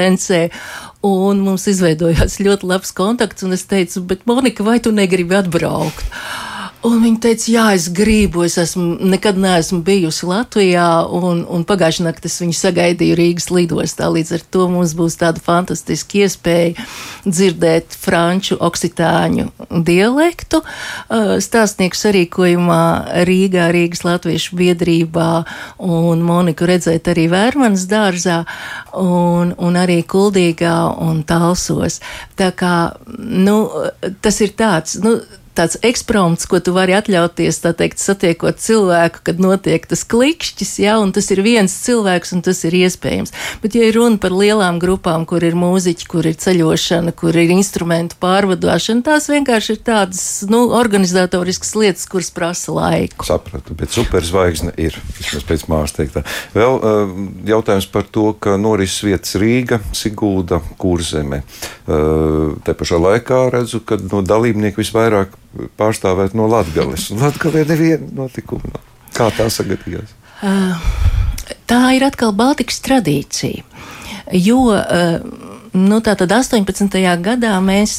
Un 1.07 1.43
mums 1.45 1.67
izveidojās 1.69 2.39
ļoti 2.41 2.67
labs 2.67 2.93
kontakts, 2.97 3.45
un 3.45 3.55
es 3.55 3.67
teicu, 3.69 4.01
bet 4.09 4.25
Monika, 4.29 4.65
vai 4.65 4.79
tu 4.83 4.91
negribi 4.95 5.37
atbraukt? 5.37 6.05
Un 6.85 6.99
viņa 7.01 7.19
teica, 7.23 7.47
jā, 7.49 7.63
es 7.75 7.87
gribu, 7.91 8.43
es 8.45 8.55
esmu, 8.61 8.99
nekad 9.11 9.39
neesmu 9.41 9.81
bijusi 9.85 10.27
Latvijā, 10.29 10.87
un, 11.09 11.41
un 11.49 11.65
pagājušajā 11.67 12.05
naktī 12.05 12.29
es 12.29 12.37
viņu 12.43 12.53
sagaidīju 12.55 13.17
Rīgas 13.17 13.49
lidostā. 13.49 14.11
Līdz 14.13 14.35
ar 14.37 14.45
to 14.53 14.67
mums 14.71 14.93
būs 14.97 15.17
tāda 15.19 15.41
fantastiska 15.43 16.21
iespēja 16.21 16.85
dzirdēt 17.25 17.97
franču 17.97 18.59
oksitāņu 18.61 19.49
dialektu. 19.69 20.61
Uh, 20.63 21.37
stāstnieku 21.43 21.97
sarīkojumā 21.97 22.81
Rīgā, 23.27 23.69
Rīgas 23.75 24.03
Latviešu 24.07 24.57
biedrībā, 24.59 25.31
un 25.83 26.23
Moniku 26.25 26.67
redzēt 26.69 27.09
arī 27.11 27.27
Vērmanas 27.31 27.87
dārzā, 27.91 28.41
un, 28.97 29.53
un 29.57 29.79
arī 29.79 30.01
Kuldīgā 30.07 30.75
un 31.03 31.23
Talsos. 31.27 31.99
Tā 32.39 32.51
kā, 32.57 32.75
nu, 33.17 33.57
tas 34.21 34.41
ir 34.43 34.55
tāds, 34.57 34.97
nu, 35.03 35.17
tāds 35.57 35.77
ekspromts, 35.85 36.45
ko 36.49 36.59
tu 36.63 36.73
vari 36.75 36.95
atļauties, 36.97 37.61
tā 37.63 37.73
teikt, 37.77 38.01
satiekot 38.01 38.61
cilvēku, 38.61 39.23
kad 39.27 39.41
notiek 39.41 39.85
tas 39.89 40.03
klikšķis, 40.07 40.73
jā, 40.83 40.97
un 41.01 41.13
tas 41.15 41.29
ir 41.33 41.41
viens 41.45 41.73
cilvēks, 41.85 42.33
un 42.37 42.43
tas 42.45 42.61
ir 42.67 42.77
iespējams. 42.77 43.33
Bet, 43.63 43.77
ja 43.77 43.87
ir 43.89 43.97
runa 43.97 44.21
par 44.21 44.35
lielām 44.35 44.79
grupām, 44.81 45.25
kur 45.29 45.45
ir 45.45 45.57
mūziķi, 45.57 46.09
kur 46.11 46.27
ir 46.29 46.37
ceļošana, 46.41 47.13
kur 47.17 47.37
ir 47.37 47.53
instrumentu 47.55 48.19
pārvadāšana, 48.21 49.05
tās 49.07 49.29
vienkārši 49.31 49.75
ir 49.75 49.81
tādas, 49.87 50.23
nu, 50.51 50.67
organizatoriskas 50.77 51.73
lietas, 51.79 52.07
kuras 52.09 52.31
prasa 52.33 52.75
laiku. 52.75 53.27
Sapratu, 53.27 53.75
bet 53.77 53.95
superzvaigzne 53.95 54.75
ir, 54.81 54.97
vismaz 55.17 55.47
pēc 55.47 55.65
mājas 55.71 55.95
teiktā. 55.97 56.23
Vēl 56.55 56.77
uh, 56.77 57.15
jautājums 57.47 57.89
par 57.91 58.07
to, 58.11 58.29
ka 58.39 58.57
norises 58.61 59.03
vietas 59.05 59.37
Rīga, 59.39 59.81
Sigulda, 59.97 60.61
Kurzeme. 60.77 61.43
Uh, 61.87 62.57
te 62.65 62.75
pašā 62.77 62.99
laikā 63.01 63.47
redzu, 63.53 63.81
ka 63.87 63.99
no 64.11 64.21
dalībnieku 64.25 64.83
visvairāk 64.83 65.35
pārstāvēt 65.79 66.35
no 66.37 66.47
Latvijas. 66.51 67.09
Latvijā 67.15 67.65
neviena 67.67 68.07
notikuma 68.21 68.73
nav. 68.73 68.85
Kā 69.17 69.29
tā 69.33 69.47
sagadījās? 69.53 70.13
Uh, 70.45 70.77
tā 71.69 71.81
ir 71.97 72.05
atkal 72.05 72.35
Baltikas 72.37 72.79
tradīcija. 72.85 73.63
Jo 74.35 74.59
uh, 74.75 75.17
nu, 75.73 75.99
tātad 76.05 76.31
18. 76.35 76.99
gadā 77.23 77.55
mēs 77.63 77.95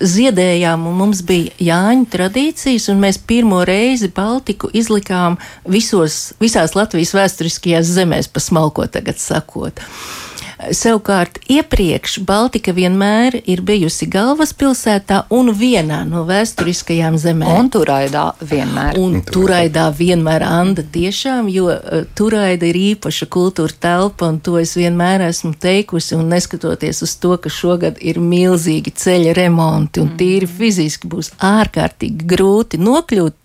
ziedējām, 0.00 0.86
un 0.88 0.98
mums 1.02 1.22
bija 1.26 1.52
Jāņu 1.60 2.08
tradīcijas, 2.14 2.88
un 2.92 3.02
mēs 3.02 3.20
pirmo 3.20 3.60
reizi 3.68 4.12
Baltiku 4.14 4.70
izlikām 4.72 5.38
visos, 5.68 6.32
visās 6.40 6.76
Latvijas 6.78 7.14
vēsturiskajās 7.18 7.94
zemēs, 7.98 8.30
pa 8.32 8.40
smalko 8.40 8.86
tagad 8.90 9.20
sakot. 9.20 9.82
Uh, 9.82 10.31
Savukārt 10.70 11.40
iepriekš 11.50 12.20
Baltika 12.26 12.70
vienmēr 12.76 13.34
ir 13.50 13.62
bijusi 13.66 14.06
galvaspilsētā 14.10 15.24
un 15.34 15.50
vienā 15.58 16.02
no 16.06 16.22
vēsturiskajām 16.28 17.16
zemēm. 17.18 17.50
Un 17.50 17.70
Turaidā 17.74 18.24
vienmēr. 18.38 18.98
Un 19.00 19.18
Turaidā 19.26 19.88
vienmēr 19.98 20.44
Anda 20.46 20.84
tiešām, 20.94 21.50
jo 21.50 21.66
uh, 21.72 22.04
Turaida 22.18 22.68
ir 22.68 22.78
īpaša 22.78 23.26
kultūra 23.32 23.74
telpa, 23.82 24.30
un 24.30 24.38
to 24.44 24.56
es 24.60 24.76
vienmēr 24.78 25.26
esmu 25.28 25.54
teikusi, 25.58 26.14
un 26.18 26.30
neskatoties 26.30 27.02
uz 27.06 27.16
to, 27.18 27.34
ka 27.42 27.50
šogad 27.52 27.98
ir 28.00 28.22
milzīgi 28.22 28.94
ceļa 29.02 29.34
remonti 29.38 30.02
un 30.02 30.14
tīri 30.18 30.46
fiziski 30.46 31.10
būs 31.10 31.34
ārkārtīgi 31.42 32.28
grūti 32.34 32.78
nokļūt 32.82 33.38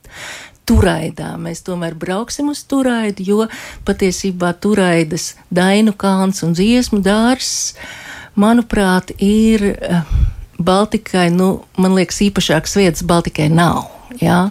turaidā. 0.67 1.33
Mēs 1.41 1.63
tomēr 1.67 1.95
brauksim 1.97 2.51
uz 2.53 2.63
turaidu, 2.67 3.25
jo 3.25 3.47
patiesībā 3.87 4.53
turaidas 4.61 5.33
dainu 5.53 5.95
kalns 5.97 6.43
un 6.45 6.55
dziesmu 6.57 7.01
dārs, 7.05 7.73
manuprāt, 8.37 9.13
ir 9.23 9.63
eh, 9.73 10.11
Baltikai, 10.57 11.29
nu, 11.33 11.63
man 11.77 11.95
liekas, 11.97 12.21
īpašākas 12.27 12.77
vietas 12.79 13.05
Baltikai 13.07 13.49
nav. 13.53 13.87
Jā? 14.21 14.47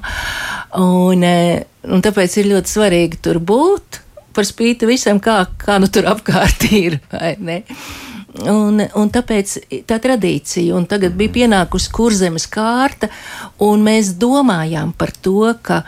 Un, 0.78 1.22
eh, 1.26 1.64
un 1.86 2.02
tāpēc 2.04 2.40
ir 2.40 2.50
ļoti 2.54 2.72
svarīgi 2.76 3.22
tur 3.22 3.40
būt, 3.42 4.02
par 4.36 4.46
spīti 4.46 4.88
visam, 4.88 5.20
kā, 5.22 5.40
kā 5.58 5.78
nu 5.80 5.88
tur 5.92 6.08
apkārt 6.12 6.68
ir. 6.84 7.00
Un, 8.36 8.82
un 8.84 9.10
tāpēc 9.12 9.52
tā 9.88 9.96
tradīcija, 10.02 10.74
un 10.76 10.84
tagad 10.88 11.14
bija 11.16 11.32
pienākusi 11.38 11.92
kurzemes 11.94 12.44
kārta, 12.52 13.08
un 13.64 13.84
mēs 13.86 14.12
domājām 14.20 14.92
par 14.98 15.14
to, 15.24 15.54
ka 15.64 15.80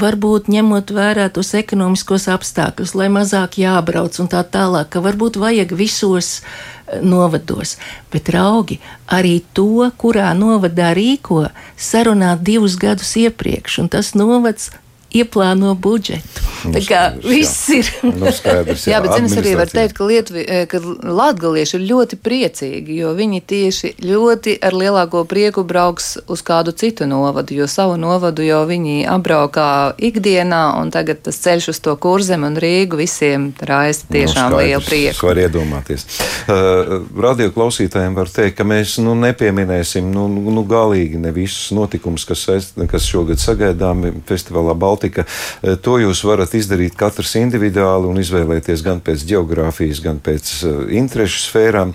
varbūt 0.00 0.48
ņemot 0.52 0.92
vērā 0.94 1.28
tos 1.34 1.54
ekonomiskos 1.58 2.28
apstākļus, 2.32 2.94
lai 2.98 3.08
mazāk 3.12 3.58
jābrauc 3.62 4.16
un 4.22 4.30
tā 4.32 4.44
tālāk, 4.44 4.90
ka 4.94 5.02
varbūt 5.04 5.38
vajag 5.40 5.74
visos 5.78 6.40
eh, 6.40 7.00
novados. 7.02 7.76
Bet, 8.12 8.28
draugi, 8.30 8.80
arī 9.08 9.40
to, 9.56 9.88
kurā 10.00 10.30
novadā 10.38 10.92
rīko, 10.96 11.46
sarunāt 11.76 12.44
divus 12.46 12.78
gadus 12.80 13.16
iepriekš, 13.20 13.80
un 13.84 13.92
tas 13.92 14.14
novads 14.18 14.70
ieplāno 15.14 15.74
budžetu. 15.78 16.42
Nu, 16.64 16.72
tā 16.72 16.80
kā 16.84 17.00
skaidrs, 17.12 17.28
viss 17.28 17.68
jā. 17.68 17.76
ir. 17.76 18.14
nu, 18.16 18.30
skaidrs, 18.32 18.86
jā, 18.88 18.92
jā, 18.94 19.00
bet 19.04 19.14
zini, 19.18 19.40
arī 19.42 19.52
var 19.58 19.72
teikt, 19.72 19.94
ka, 19.98 20.06
Lietvi, 20.08 20.44
eh, 20.48 20.62
ka 20.70 20.80
latgalieši 20.80 21.76
ir 21.78 21.84
ļoti 21.90 22.18
priecīgi, 22.24 22.96
jo 23.02 23.12
viņi 23.16 23.40
tieši 23.44 23.90
ļoti 24.00 24.56
ar 24.64 24.76
lielāko 24.76 25.24
prieku 25.28 25.64
brauks 25.68 26.14
uz 26.30 26.44
kādu 26.46 26.72
citu 26.72 27.08
novadu, 27.10 27.56
jo 27.58 27.68
savu 27.68 27.98
novadu 28.00 28.46
jau 28.46 28.62
viņi 28.68 29.04
apbraukā 29.12 29.68
ikdienā, 30.08 30.62
un 30.80 30.92
tagad 30.94 31.20
tas 31.26 31.40
ceļš 31.44 31.68
uz 31.74 31.82
to 31.84 31.96
kurzem 32.00 32.46
un 32.48 32.56
Rīgu 32.60 32.98
visiem 33.02 33.50
raisa 33.60 34.06
nu, 34.08 34.14
tiešām 34.16 34.48
nu, 34.48 34.56
skaidrs, 34.56 34.70
lielu 34.70 34.88
prieku. 34.88 35.28
Var 35.28 35.42
iedomāties. 35.44 36.06
Uh, 36.48 36.94
radio 37.20 37.50
klausītājiem 37.52 38.16
var 38.16 38.32
teikt, 38.32 38.56
ka 38.56 38.68
mēs 38.68 38.96
nu, 39.04 39.12
nepieminēsim 39.20 40.08
nu, 40.14 40.26
nu, 40.32 40.64
galīgi 40.68 41.20
ne 41.20 41.34
visus 41.34 41.74
notikumus, 41.76 42.24
kas, 42.28 42.46
kas 42.88 43.08
šogad 43.08 43.42
sagaidāmi 43.42 44.14
festivālā 44.28 44.72
Baltijā. 44.78 45.03
Baltika. 45.04 45.24
E, 45.62 45.76
to 45.76 45.98
jūs 46.00 46.22
varat 46.24 46.54
izdarīt 46.56 46.96
katrs 46.96 47.36
individuāli 47.36 48.08
un 48.08 48.20
izvēlēties 48.20 48.82
gan 48.84 49.00
pēc 49.04 49.24
geogrāfijas, 49.28 50.00
gan 50.04 50.20
pēc 50.24 50.50
e, 50.64 50.72
interešu 50.98 51.44
sfērām. 51.48 51.94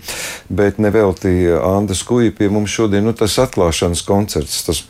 Bet 0.49 0.79
nevelti 0.79 1.49
Anna 1.57 1.95
Skuja 1.95 2.31
pie 2.35 2.49
mums 2.49 2.71
šodien, 2.71 3.05
nu, 3.05 3.13
tas 3.13 3.39
atklāšanas 3.41 4.05
koncerts. 4.05 4.63
Tas 4.67 4.83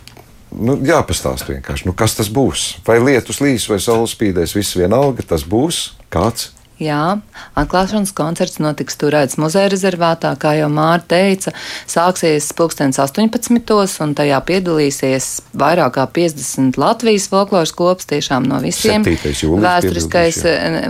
nu, 0.51 0.77
jāpastāst 0.83 1.49
vienkārši, 1.49 1.89
nu, 1.89 1.95
kas 1.95 2.17
tas 2.19 2.29
būs. 2.29 2.81
Vai 2.88 2.99
lietus 2.99 3.41
līs, 3.43 3.69
vai 3.69 3.79
saules 3.79 4.15
spīdēs, 4.17 4.55
viss 4.57 4.77
vienalga, 4.77 5.23
tas 5.23 5.45
būs 5.47 5.93
kāds 6.09 6.51
Jā, 6.79 7.19
atklāšanas 7.59 8.13
koncerts 8.15 8.55
notiks 8.63 8.95
Turētas 8.95 9.36
muzeja 9.36 9.67
rezervātā, 9.74 10.29
kā 10.39 10.53
jau 10.55 10.69
Māra 10.71 11.03
teica, 11.03 11.51
sāksies 11.91 12.45
2018. 12.55 13.98
un 14.05 14.13
tajā 14.15 14.38
piedalīsies 14.48 15.27
vairāk 15.59 15.98
kā 15.98 16.05
50 16.15 16.79
Latvijas 16.79 17.25
folkloras 17.27 17.74
kops 17.75 18.07
tiešām 18.07 18.48
no 18.48 18.62
visiem 18.63 19.03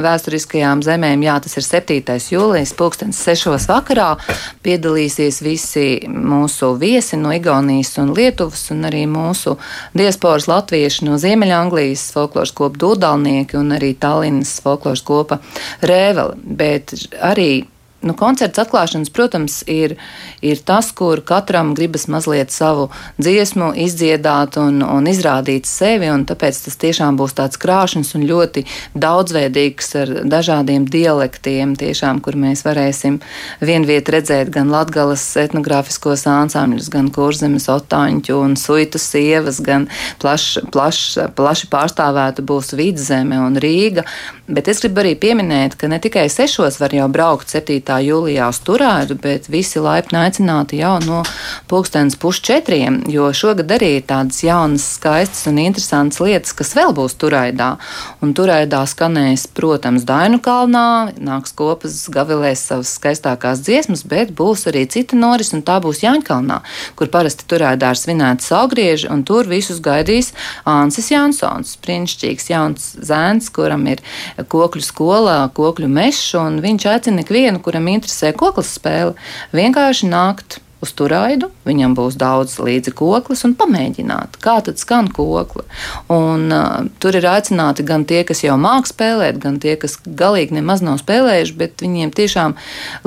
vēsturiskajām 0.05 0.83
zemēm. 0.85 1.25
Jā, 1.25 1.39
tas 1.41 1.57
ir 1.57 1.65
7. 1.65 2.19
jūlijas, 2.35 2.75
2006. 2.77 3.65
vakarā. 3.73 4.11
Piedalīsies 4.61 5.41
visi 5.41 5.87
mūsu 6.05 6.75
viesi 6.77 7.17
no 7.17 7.33
Igaunijas 7.33 7.95
un 7.97 8.13
Lietuvas 8.13 8.67
un 8.75 8.85
arī 8.91 9.07
mūsu 9.09 9.57
diasporas 9.97 10.45
latvieši 10.51 11.09
no 11.09 11.17
Ziemeļanglijas 11.17 12.11
folkloras 12.13 12.53
kopa 12.53 12.77
dūdalnieki 12.85 13.57
un 13.57 13.73
arī 13.79 13.95
Tallinas 13.97 14.59
folkloras 14.61 15.01
kopa 15.01 15.41
Rēveli, 15.79 16.39
bet 16.59 16.93
arī 17.23 17.51
Nu, 17.99 18.13
koncerts 18.15 18.61
atklāšanas, 18.61 19.09
protams, 19.11 19.57
ir, 19.67 19.97
ir 20.39 20.59
tas, 20.63 20.93
kur 20.95 21.19
katram 21.19 21.73
gribas 21.75 22.05
mazliet 22.07 22.53
savu 22.55 22.85
dziesmu 23.19 23.73
izdziedāt 23.83 24.55
un, 24.61 24.77
un 24.85 25.09
izrādīt 25.11 25.67
sevi. 25.67 26.07
Un 26.07 26.23
tāpēc 26.29 26.61
tas 26.63 26.79
tiešām 26.79 27.17
būs 27.19 27.35
tāds 27.35 27.59
krāšņs 27.59 28.13
un 28.15 28.23
ļoti 28.29 28.63
daudzveidīgs 28.95 29.91
ar 29.99 30.13
dažādiem 30.31 30.85
dialektiem, 30.87 31.73
tiešām, 31.79 32.21
kur 32.23 32.37
mēs 32.39 32.63
varēsim 32.63 33.17
vienviet 33.59 34.13
redzēt 34.15 34.53
gan 34.55 34.71
latgalas 34.71 35.25
etnogrāfiskos 35.43 36.23
ansambļus, 36.31 36.87
gan 36.95 37.11
kurzemes 37.11 37.67
otāņu 37.67 38.39
un 38.39 38.55
suitu 38.55 39.01
sievas, 39.01 39.59
gan 39.59 39.89
plaš, 40.23 40.53
plaš, 40.71 41.03
plaši 41.35 41.67
pārstāvēta 41.67 42.47
būs 42.47 42.71
vidzeme 42.79 43.43
un 43.43 43.59
Rīga. 43.59 44.07
Bet 44.47 44.71
es 44.71 44.79
gribu 44.81 45.03
arī 45.03 45.13
pieminēt, 45.19 45.75
ka 45.75 45.91
ne 45.91 45.99
tikai 46.01 46.29
sešos 46.31 46.79
var 46.79 46.95
jau 46.95 47.11
braukt 47.11 47.51
7 47.89 48.05
jūlijā 48.05 48.49
uz 48.49 48.59
turētu, 48.65 49.17
bet 49.21 49.49
visi 49.49 49.81
laipni 49.81 50.19
aicināti 50.21 50.79
jau 50.79 50.97
no 51.01 51.23
pulkstenes 51.69 52.17
pusčetriem, 52.21 53.01
jo 53.09 53.29
šogad 53.33 53.71
arī 53.73 53.95
ir 53.97 54.05
tādas 54.09 54.43
jaunas, 54.43 54.85
skaistas 54.99 55.47
un 55.49 55.59
interesantas 55.61 56.21
lietas, 56.21 56.53
kas 56.53 56.75
vēl 56.77 56.93
būs 56.97 57.17
turaidā. 57.19 57.71
Un 58.23 58.33
turaidā 58.37 58.83
skanēs, 58.89 59.47
protams, 59.57 60.05
Dainu 60.09 60.39
kalnā, 60.43 61.11
nāks 61.17 61.53
kopas, 61.57 61.97
gavilēs 62.13 62.65
savas 62.69 62.93
skaistākās 62.97 63.63
dziesmas, 63.65 64.05
bet 64.09 64.33
būs 64.37 64.67
arī 64.69 64.85
cita 64.89 65.17
noris, 65.17 65.53
un 65.55 65.63
tā 65.65 65.79
būs 65.83 66.03
Jāņkalnā, 66.03 66.59
kur 66.99 67.11
parasti 67.13 67.47
turaidā 67.49 67.91
ir 67.93 67.99
svinēta 67.99 68.45
saugrieži, 68.45 69.09
un 69.13 69.23
tur 69.27 69.49
visus 69.49 69.81
gaidīs 69.83 70.31
Ansis 70.69 71.11
Jansons, 71.13 71.75
brīnišķīgs 71.83 72.49
jauns 72.51 72.89
zēns, 73.09 73.49
kuram 73.53 73.87
ir 73.91 74.03
kokļu 74.51 74.85
skolā, 74.85 75.39
kokļu 75.55 75.89
mešs, 75.91 76.33
un 76.39 76.59
viņš 76.63 76.87
aicina 76.93 77.25
ikvienu, 77.25 77.61
kuram 77.63 77.78
interesē 77.87 78.33
koklas 78.35 78.73
spēle, 78.75 79.15
vienkārši 79.55 80.09
nākt 80.11 80.59
uz 80.83 80.91
turaidu, 80.95 81.49
viņam 81.67 81.93
būs 81.97 82.15
daudz 82.19 82.55
līdzi 82.63 82.93
koklis 82.95 83.43
un 83.47 83.55
pamēģināt, 83.59 84.37
kā 84.43 84.57
tad 84.63 84.79
skan 84.79 85.09
kokli. 85.11 85.65
Un, 86.13 86.47
uh, 86.55 86.87
tur 87.03 87.17
ir 87.19 87.27
aicināti 87.27 87.83
gan 87.87 88.05
tie, 88.07 88.21
kas 88.27 88.43
jau 88.45 88.55
māk 88.59 88.87
spēlēt, 88.89 89.41
gan 89.43 89.59
tie, 89.59 89.75
kas 89.79 89.97
galīgi 90.03 90.55
nemaz 90.59 90.83
nav 90.85 91.01
spēlējuši, 91.03 91.57
bet 91.59 91.83
viņiem 91.83 92.13
tiešām 92.15 92.55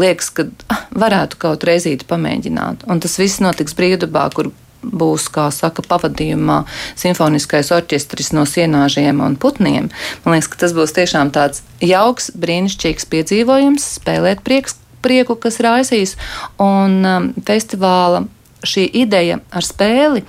liekas, 0.01 0.33
ka 0.37 0.49
ah, 0.73 0.85
varētu 1.05 1.41
kaut 1.41 1.65
reizīti 1.69 2.09
pamēģināt. 2.09 2.85
Un 2.93 3.01
tas 3.01 3.17
viss 3.21 3.41
notiks 3.45 3.77
brīvdabā, 3.79 4.29
kur 4.37 4.53
būs, 4.83 5.29
kā 5.33 5.49
saka, 5.55 5.85
pavadījumā 5.87 6.63
simfoniskais 6.99 7.73
orķestris 7.75 8.33
no 8.37 8.45
sienāžiem 8.49 9.23
un 9.25 9.39
putniem. 9.41 9.91
Man 10.25 10.37
liekas, 10.37 10.51
ka 10.53 10.63
tas 10.65 10.77
būs 10.77 10.95
tiešām 10.97 11.33
tāds 11.35 11.63
jauks, 11.83 12.31
brīnišķīgs 12.39 13.09
piedzīvojums, 13.13 13.89
spēlēt 13.99 14.43
prieks, 14.47 14.77
prieku, 15.03 15.37
kas 15.39 15.61
raisīs. 15.63 16.17
Un 16.63 17.03
um, 17.07 17.33
festivāla 17.47 18.25
šī 18.67 18.87
ideja 19.03 19.41
ar 19.51 19.67
spēli 19.67 20.23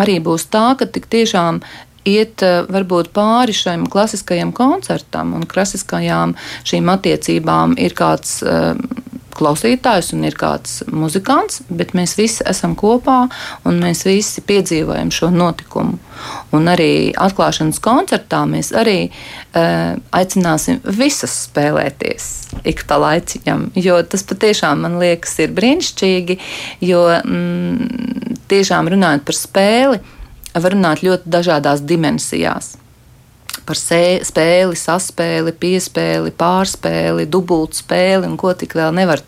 arī 0.00 0.20
būs 0.22 0.46
tā, 0.50 0.72
ka 0.78 0.86
tik 0.90 1.08
tiešām 1.10 1.60
iet 2.08 2.44
uh, 2.44 2.62
varbūt 2.70 3.12
pāri 3.16 3.54
šim 3.56 3.88
klasiskajam 3.90 4.52
koncertam 4.54 5.34
un 5.38 5.46
klasiskajām 5.48 6.36
šīm 6.66 6.90
attiecībām 6.94 7.78
ir 7.80 7.96
kāds. 7.98 8.40
Uh, 8.42 8.74
klausītājs 9.36 10.12
un 10.16 10.24
ir 10.28 10.36
kāds 10.38 10.82
muzikants, 10.90 11.62
bet 11.68 11.94
mēs 11.96 12.16
visi 12.18 12.44
esam 12.48 12.76
kopā 12.78 13.24
un 13.68 13.80
mēs 13.82 14.04
visi 14.06 14.44
piedzīvojam 14.46 15.12
šo 15.14 15.30
notikumu. 15.34 15.98
Un 16.54 16.70
arī 16.70 17.12
atklāšanas 17.18 17.80
koncertā 17.84 18.44
mēs 18.48 18.70
arī 18.76 18.98
uh, 19.08 19.96
aicināsim 20.14 20.80
visas 20.84 21.34
spēlēties 21.48 22.30
ik 22.64 22.84
pa 22.88 23.00
laiciņam, 23.02 23.66
jo 23.74 23.98
tas 24.06 24.22
patiešām 24.28 24.84
man 24.86 25.00
liekas 25.02 25.34
ir 25.42 25.54
brīnišķīgi, 25.56 26.38
jo 26.86 27.02
mm, 27.18 28.38
tiešām 28.52 28.92
runājot 28.94 29.26
par 29.26 29.38
spēli, 29.40 30.00
var 30.54 30.76
runāt 30.76 31.02
ļoti 31.02 31.34
dažādās 31.34 31.82
dimensijās 31.82 32.74
par 33.66 33.78
spēli, 33.78 34.76
saspēli, 34.78 35.54
piespēli, 35.60 36.32
pārspēli, 36.38 37.28
dubultspēli 37.30 38.28
un 38.28 38.36
ko 38.40 38.54
tik 38.58 38.76
vēl 38.78 38.94
nevar 38.96 39.22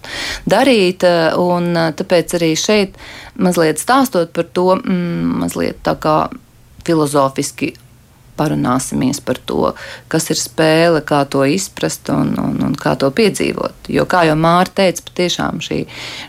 darīt. 0.49 1.07
Un 1.41 1.73
tāpēc 1.97 2.37
arī 2.39 2.53
šeit 2.61 3.01
mazliet 3.41 3.83
stāstot 3.83 4.33
par 4.37 4.49
to, 4.53 4.69
mm, 4.77 5.41
mazliet 5.43 5.83
tā 5.87 5.97
kā 6.01 6.19
filozofiski 6.87 7.75
parunāsimies 8.37 9.21
par 9.25 9.39
to, 9.49 9.73
kas 10.13 10.29
ir 10.33 10.39
spēle, 10.41 11.01
kā 11.07 11.23
to 11.31 11.45
izprast 11.49 12.11
un, 12.13 12.35
un, 12.41 12.59
un 12.69 12.77
kā 12.79 12.93
to 13.01 13.11
piedzīvot. 13.17 13.89
Jo, 13.93 14.05
kā 14.11 14.27
jau 14.29 14.37
Mārta 14.41 14.83
teica, 14.83 15.07
patiešām 15.09 15.63
šī, 15.65 15.81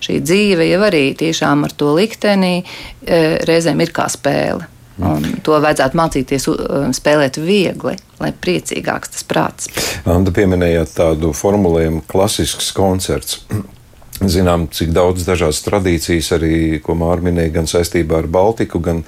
šī 0.05 0.21
dzīve 0.23 0.69
jau 0.69 0.81
arī 0.87 1.03
tiešām 1.19 1.67
ar 1.67 1.75
to 1.75 1.91
likteni 1.97 2.63
reizēm 3.49 3.83
ir 3.83 3.93
kā 3.95 4.07
spēle. 4.11 4.76
Un 4.97 5.25
to 5.45 5.57
vajadzētu 5.61 5.97
mācīties 5.97 6.47
spēlēt 6.97 7.37
viegli, 7.41 7.93
lai 8.21 8.33
priecīgāks 8.33 9.13
tas 9.13 9.25
prāts. 9.29 9.71
Anda 10.09 10.33
pieminējāt 10.33 10.95
tādu 10.97 11.33
formulējumu, 11.37 12.05
klasisks 12.09 12.71
koncerts. 12.75 13.43
Zinām, 14.17 14.63
cik 14.73 14.89
daudz 14.95 15.27
dažādas 15.27 15.59
tradīcijas 15.61 16.31
arī, 16.33 16.79
ko 16.81 16.95
Mārta 16.97 17.27
minēja, 17.27 17.51
gan 17.59 17.67
saistībā 17.69 18.23
ar 18.23 18.27
Baltiku, 18.33 18.79
gan 18.81 19.03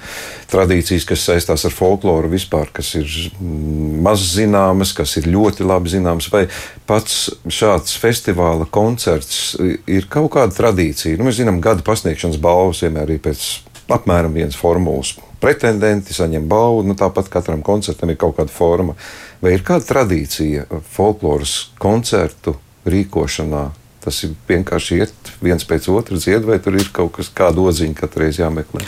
tradīcijas, 0.52 1.02
kas 1.08 1.24
saistās 1.26 1.64
ar 1.66 1.74
folkloru 1.74 2.30
vispār, 2.30 2.70
kas 2.70 2.92
ir 3.00 3.08
mm, 3.40 3.96
maz 4.06 4.22
zināmas, 4.36 4.92
kas 4.94 5.16
ir 5.18 5.26
ļoti 5.32 5.66
labi 5.66 5.90
zināmas. 5.90 6.30
Vai 6.30 6.44
pats 6.86 7.24
šāds 7.50 7.96
festivāla 7.98 8.68
koncerts 8.70 9.56
ir 9.90 10.06
kaut 10.12 10.30
kāda 10.36 10.54
tradīcija? 10.60 11.18
Nu, 11.18 11.26
mēs 11.26 11.40
zinām, 11.42 11.58
gada 11.64 11.82
pasniegšanas 11.90 12.38
balvas 12.38 12.84
vienmēr 12.86 13.16
ir 13.16 13.24
pēc 13.26 13.48
apmēram 13.90 14.38
vienas 14.38 14.62
formulas 14.62 15.16
pretendenti 15.40 16.14
saņem 16.16 16.48
balvu. 16.50 16.84
Nu, 16.86 16.96
tāpat 16.98 17.30
katram 17.32 17.64
koncertam 17.66 18.12
ir 18.12 18.18
kaut 18.20 18.36
kāda 18.38 18.52
forma. 18.52 18.96
Vai 19.40 19.56
ir 19.56 19.64
kāda 19.66 19.88
tradīcija 19.88 20.66
folkloras 20.92 21.70
koncertu 21.80 22.58
rīkošanā? 22.88 23.68
Tas 24.00 24.22
ir 24.24 24.32
vienkārši 24.48 25.02
iet 25.02 25.34
viens 25.44 25.66
pēc 25.68 25.90
otra 25.92 26.16
dzied, 26.16 26.46
vai 26.48 26.56
tur 26.62 26.78
ir 26.80 26.88
kaut 26.92 27.18
kas, 27.18 27.28
kāda 27.36 27.60
odziņa 27.68 27.98
katru 27.98 28.24
reizi 28.24 28.40
jāmeklē? 28.40 28.86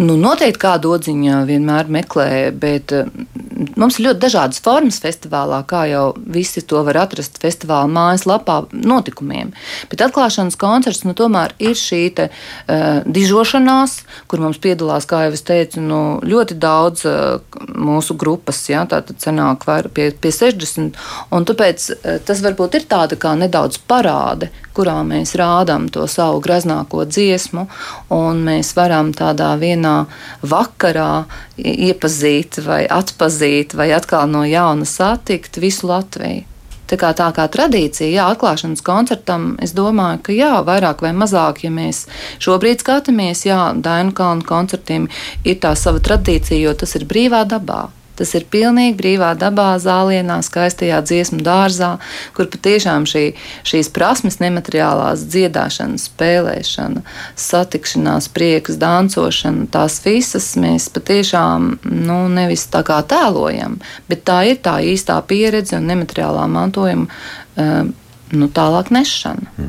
Nu, 0.00 0.14
noteikti 0.16 0.56
kādu 0.56 0.94
odziņu 0.96 1.42
vienmēr 1.44 1.90
meklē, 1.92 2.28
bet 2.56 2.94
eh, 2.96 3.08
mums 3.76 3.98
ir 3.98 4.06
ļoti 4.06 4.22
dažādas 4.22 4.62
formas 4.64 4.96
festivālā, 5.04 5.58
kā 5.68 5.82
jau 5.90 6.04
visi 6.16 6.62
to 6.64 6.80
var 6.86 6.96
atrast 7.02 7.36
festivāla 7.42 7.90
mājaslapā 7.92 8.56
notikumiem. 8.72 9.50
Bet 9.92 10.04
atklāšanas 10.06 10.56
koncerts 10.56 11.04
nu, 11.04 11.12
tomēr 11.18 11.52
ir 11.60 11.76
šī 11.76 12.00
te, 12.16 12.28
uh, 12.32 13.02
dižošanās, 13.04 13.98
kur 14.32 14.40
mums 14.40 14.60
piedalās, 14.64 15.04
kā 15.08 15.26
jau 15.26 15.34
es 15.36 15.44
teicu, 15.44 15.82
nu, 15.84 16.00
ļoti 16.24 16.56
daudz 16.62 17.04
uh, 17.08 17.60
mūsu 17.76 18.16
grupas, 18.16 18.62
ja, 18.72 18.86
tātad 18.88 19.20
cenāk 19.20 19.68
pie, 19.92 20.08
pie 20.16 20.32
60, 20.32 20.96
un 21.36 21.48
tāpēc 21.48 21.88
uh, 21.92 22.16
tas 22.24 22.42
varbūt 22.44 22.80
ir 22.80 22.88
tāda 22.88 23.20
kā 23.20 23.34
nedaudz 23.36 23.82
parāde, 23.90 24.48
kurā 24.72 25.02
mēs 25.04 25.36
rādām 25.36 25.90
to 25.92 26.06
savu 26.08 26.40
graznāko 26.44 27.04
dziesmu, 27.04 27.66
un 28.16 28.44
mēs 28.48 28.72
varam 28.78 29.12
tādā 29.16 29.52
vienā 29.60 29.81
vakarā 30.42 31.24
iepazīt 31.58 32.62
vai 32.66 32.84
atpazīt 32.86 33.74
vai 33.74 33.90
atkal 33.96 34.30
no 34.30 34.44
jauna 34.46 34.88
satikt 34.88 35.58
visu 35.62 35.90
Latviju. 35.90 36.46
Tā 36.92 36.98
kā 37.00 37.14
tā 37.16 37.30
kā 37.32 37.46
tradīcija, 37.48 38.10
jā, 38.12 38.24
atklāšanas 38.34 38.82
koncertam, 38.84 39.54
es 39.64 39.72
domāju, 39.72 40.18
ka 40.26 40.34
jā, 40.36 40.50
vairāk 40.66 41.00
vai 41.00 41.14
mazāk, 41.16 41.62
ja 41.64 41.70
mēs 41.72 42.02
šobrīd 42.42 42.84
skatāmies, 42.84 43.46
jā, 43.48 43.70
Dainu 43.72 44.12
kalnu 44.12 44.44
koncertiem 44.44 45.08
ir 45.40 45.56
tā 45.62 45.72
sava 45.72 46.04
tradīcija, 46.04 46.60
jo 46.60 46.76
tas 46.76 46.92
ir 46.98 47.08
brīvā 47.08 47.46
dabā. 47.48 47.86
Tas 48.18 48.34
ir 48.36 48.44
pilnīgi 48.52 48.96
brīvā 48.98 49.32
dabā, 49.40 49.70
zālienā, 49.80 50.38
skaistajā 50.44 51.00
dziesmu 51.06 51.40
dārzā, 51.44 51.94
kur 52.36 52.50
patiešām 52.52 53.06
šī, 53.08 53.24
šīs 53.68 53.88
prasmes, 53.94 54.36
nemateriālās 54.42 55.24
dziedāšana, 55.32 56.00
spēlēšana, 56.02 57.04
satikšanās, 57.40 58.28
prieks, 58.34 58.76
dancošana, 58.82 59.66
tās 59.72 59.98
visas 60.04 60.52
mēs 60.60 60.90
patiešām 60.92 61.72
nu, 61.88 62.20
nevis 62.32 62.66
tā 62.72 62.84
kā 62.86 63.00
tēlojam, 63.08 63.80
bet 64.12 64.26
tā 64.28 64.42
ir 64.52 64.60
tā 64.64 64.78
īstā 64.84 65.18
pieredze 65.26 65.80
un 65.80 65.88
nemateriālā 65.88 66.46
mantojuma. 66.52 67.08
Um, 67.56 67.92
nu, 68.32 68.48
tālāk 68.48 68.88
nešana. 68.92 69.68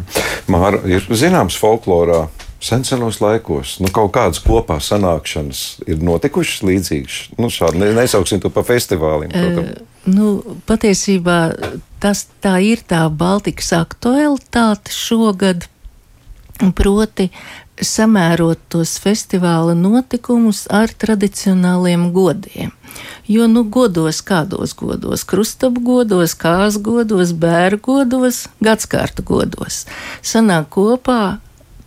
Māra 0.51 0.79
ir 0.87 1.03
zināms 1.11 1.57
folklorā 1.59 2.25
senos 2.63 3.19
laikos 3.23 3.77
nu, 3.83 3.89
kaut 3.93 4.13
kādas 4.15 4.39
kopā 4.43 4.79
sanākšanas 4.83 5.63
ir 5.89 6.03
notikušas 6.03 6.63
līdzīgas. 6.67 7.17
Nu, 7.39 7.49
šādi 7.51 7.81
ne, 7.81 7.91
nesauksim 7.97 8.41
to 8.43 8.51
par 8.53 8.67
festivāliem. 8.67 9.33
Uh, 9.33 9.73
nu, 10.07 10.29
patiesībā 10.69 11.39
tas 12.03 12.25
tā 12.43 12.57
ir 12.63 12.83
tā 12.87 13.05
Baltikas 13.11 13.73
aktualitāte 13.75 14.95
šogad. 14.95 15.67
Proti, 16.77 17.31
samērot 17.81 18.59
tos 18.71 18.93
festivāla 19.01 19.73
notikumus 19.75 20.63
ar 20.71 20.93
tradicionāliem 20.93 22.11
godiem. 22.13 22.71
Jo, 23.27 23.47
nu, 23.49 23.63
godos, 23.63 24.21
kādos 24.21 24.75
godos, 24.77 25.23
krustabu 25.25 25.81
godos, 25.81 26.35
kāzu 26.37 26.83
godos, 26.85 27.33
bērnu 27.33 27.81
godos, 27.81 28.43
gadsimta 28.61 29.25
godos, 29.25 29.83
sanāk 30.21 30.69
kopā 30.77 31.39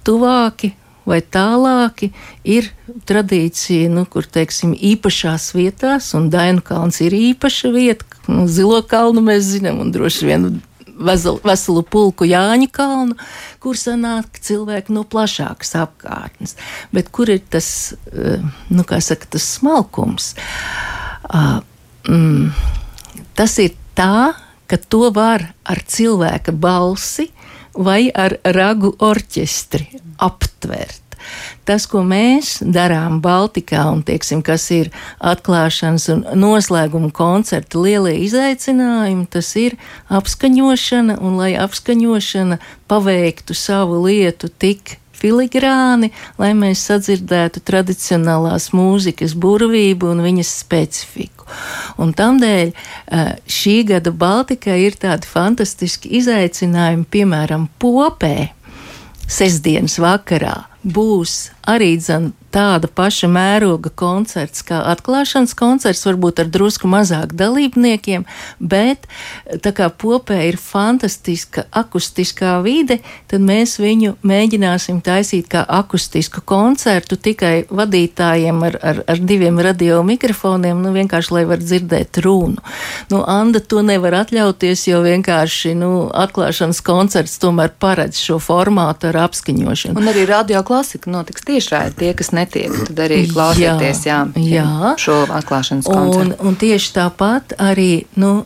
tuvāki 0.06 0.72
vai 1.06 1.20
tālāki 1.22 2.10
ir 2.46 2.70
tradīcija, 3.06 3.90
nu, 3.92 4.04
kur 4.10 4.26
teiksim, 4.26 4.74
īpašās 4.74 5.52
vietās, 5.54 6.10
un 6.18 6.30
Dainu 6.32 6.64
kalns 6.66 6.98
ir 7.04 7.14
īpaša 7.14 7.70
vieta. 7.74 8.08
Nu, 8.26 8.48
Zilo 8.50 8.80
kalnu 8.82 9.22
mēs 9.22 9.46
zinām, 9.52 9.78
un 9.84 9.92
droši 9.94 10.26
vien 10.26 10.48
veselu, 10.96 11.82
pulku 11.86 12.26
Jāņa 12.26 12.68
kalnu, 12.74 13.16
kur 13.62 13.78
sanāk 13.78 14.40
cilvēki 14.42 14.94
no 14.96 15.04
plašākas 15.06 15.76
apkārtnes. 15.84 16.56
Bet 16.94 17.12
kur 17.14 17.30
ir 17.30 17.42
tas, 17.50 17.94
eh, 18.12 18.42
nu, 18.70 18.82
kā 18.82 19.00
saka, 19.00 19.28
tas 19.36 19.46
smalkums? 19.58 20.34
Uh, 21.26 21.58
mm, 22.06 22.52
tas 23.34 23.58
ir 23.58 23.74
tā, 23.98 24.34
ka 24.66 24.76
to 24.78 25.10
var 25.14 25.52
ar 25.66 25.80
cilvēka 25.86 26.54
balsi 26.54 27.30
vai 27.76 28.08
ar 28.14 28.38
ragu 28.56 28.94
orķestri 29.02 29.88
aptvert. 30.22 31.02
Tas, 31.66 31.88
ko 31.90 32.04
mēs 32.06 32.60
darām 32.62 33.18
Baltikā, 33.24 33.82
un 33.90 34.04
teiksim, 34.06 34.42
kas 34.46 34.68
ir 34.74 34.92
atklāšanas 35.18 36.06
un 36.14 36.22
noslēguma 36.38 37.10
koncerta 37.14 37.80
lielie 37.82 38.14
izaicinājumi, 38.26 39.26
tas 39.30 39.50
ir 39.58 39.74
apskaņošana, 40.06 41.18
un 41.18 41.40
lai 41.40 41.54
apskaņošana 41.58 42.60
paveiktu 42.90 43.58
savu 43.58 44.04
lietu 44.06 44.52
tik 44.52 45.00
filigrāni, 45.16 46.12
lai 46.40 46.52
mēs 46.58 46.84
sadzirdētu 46.90 47.62
tradicionālās 47.66 48.70
mūzikas 48.76 49.36
burvību 49.38 50.12
un 50.12 50.22
viņas 50.26 50.52
specifiku. 50.62 51.46
Un 52.02 52.12
tādēļ 52.16 52.72
šī 53.50 53.76
gada 53.92 54.12
Baltikai 54.12 54.80
ir 54.84 54.98
tādi 55.00 55.28
fantastiski 55.30 56.10
izaicinājumi, 56.20 57.06
piemēram, 57.10 57.68
popē. 57.82 58.52
Sesdienas 59.26 59.96
vakarā 59.98 60.54
būs 60.86 61.55
arī 61.66 61.96
dzen, 62.00 62.32
tāda 62.56 62.88
paša 62.88 63.28
mēroga 63.28 63.90
koncerts 63.92 64.62
kā 64.64 64.78
atklāšanas 64.92 65.52
koncerts, 65.58 66.04
varbūt 66.08 66.40
ar 66.40 66.50
drusku 66.52 66.88
mazāk 66.88 67.34
dalībniekiem, 67.36 68.24
bet 68.60 69.04
tā 69.64 69.72
kā 69.76 69.90
popē 69.90 70.38
ir 70.48 70.56
fantastiska 70.60 71.66
akustiskā 71.76 72.56
vide, 72.64 73.00
tad 73.28 73.44
mēs 73.44 73.76
viņu 73.82 74.14
mēģināsim 74.26 75.02
taisīt 75.04 75.50
kā 75.52 75.64
akustisku 75.68 76.40
koncertu 76.48 77.18
tikai 77.20 77.66
vadītājiem 77.68 78.62
ar, 78.70 78.78
ar, 78.80 79.02
ar 79.04 79.20
diviem 79.20 79.60
radio 79.60 80.00
mikrofoniem, 80.06 80.80
nu 80.80 80.94
vienkārši, 80.96 81.34
lai 81.36 81.44
var 81.50 81.60
dzirdēt 81.60 82.22
runu. 82.24 82.62
Nu, 83.12 83.20
Anda 83.26 83.60
to 83.60 83.82
nevar 83.84 84.22
atļauties, 84.22 84.86
jo 84.88 85.02
vienkārši, 85.04 85.74
nu, 85.76 85.90
atklāšanas 86.14 86.80
koncerts 86.86 87.36
tomēr 87.42 87.74
paredz 87.82 88.22
šo 88.22 88.38
formātu 88.40 89.10
ar 89.10 89.20
apskaņošanu. 89.26 89.98
Un 90.00 90.14
arī 90.14 90.24
radio 90.30 90.62
klasika 90.66 91.12
notiks 91.12 91.44
tiešā, 91.56 91.82
tie, 91.96 92.12
kas 92.16 92.32
netiek, 92.36 92.74
tad 92.90 93.02
arī 93.08 93.24
klausieties, 93.30 94.04
jā, 94.06 94.20
jā, 94.36 94.62
jā. 94.62 94.94
šo 95.00 95.24
atklāšanas 95.40 95.88
koncertu. 95.88 96.36
Un, 96.36 96.52
un 96.52 96.60
tieši 96.60 96.94
tāpat 97.00 97.58
arī, 97.62 98.06
nu, 98.20 98.38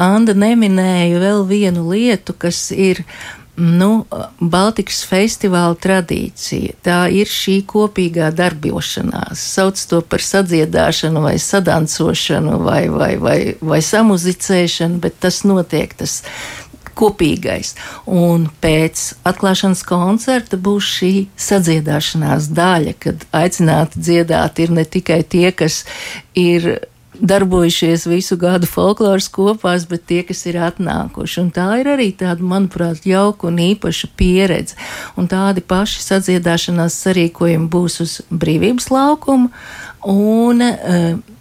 Anda 0.00 0.34
neminēja 0.34 1.20
vēl 1.22 1.44
vienu 1.46 1.84
lietu, 1.92 2.34
kas 2.34 2.72
ir 2.74 3.04
nu, 3.60 4.06
Baltikas 4.40 5.02
festivāla 5.06 5.76
tradīcija. 5.78 6.78
Tā 6.82 6.98
ir 7.12 7.28
šī 7.30 7.60
kopīgā 7.68 8.30
darbošanās. 8.34 9.42
Sauc 9.54 9.78
to 9.90 10.00
par 10.02 10.24
sadziedāšanu, 10.24 11.22
vai 11.22 11.36
sadancošanu, 11.38 12.56
vai, 12.64 12.82
vai, 12.90 13.12
vai, 13.20 13.38
vai 13.60 13.80
samuzicēšanu, 13.84 14.98
bet 15.04 15.20
tas 15.22 15.42
notiek. 15.46 15.94
Tas, 16.00 16.22
kopīgais. 17.00 17.74
Un 18.06 18.48
pēc 18.62 19.06
atklāšanas 19.28 19.82
koncerta 19.88 20.60
būs 20.60 20.92
šī 20.98 21.14
sadziedāšanās 21.40 22.50
daļa, 22.56 22.94
kad 23.02 23.26
aicināti 23.36 24.04
dziedāt 24.04 24.62
ir 24.62 24.76
ne 24.76 24.84
tikai 24.84 25.22
tie, 25.24 25.50
kas 25.56 25.84
ir 26.38 26.72
darbojušies 27.20 28.06
visu 28.06 28.36
gadu 28.36 28.66
folkloras 28.66 29.28
kopās, 29.28 29.86
bet 29.88 30.06
tie, 30.08 30.22
kas 30.26 30.44
ir 30.48 30.60
atnākuši. 30.64 31.40
Un 31.42 31.50
tā 31.54 31.66
ir 31.80 31.90
arī 31.92 32.10
tāda, 32.16 32.44
manuprāt, 32.46 33.04
jauka 33.08 33.48
un 33.50 33.60
īpaša 33.60 34.10
pieredze. 34.16 34.78
Un 35.20 35.28
tādi 35.30 35.60
paši 35.60 36.04
sadziedāšanās 36.06 36.96
sarīkojumi 37.04 37.68
būs 37.72 38.00
uz 38.04 38.16
brīvības 38.30 38.90
laukuma. 38.94 39.50
Un, 40.08 40.64
uh, 40.64 41.39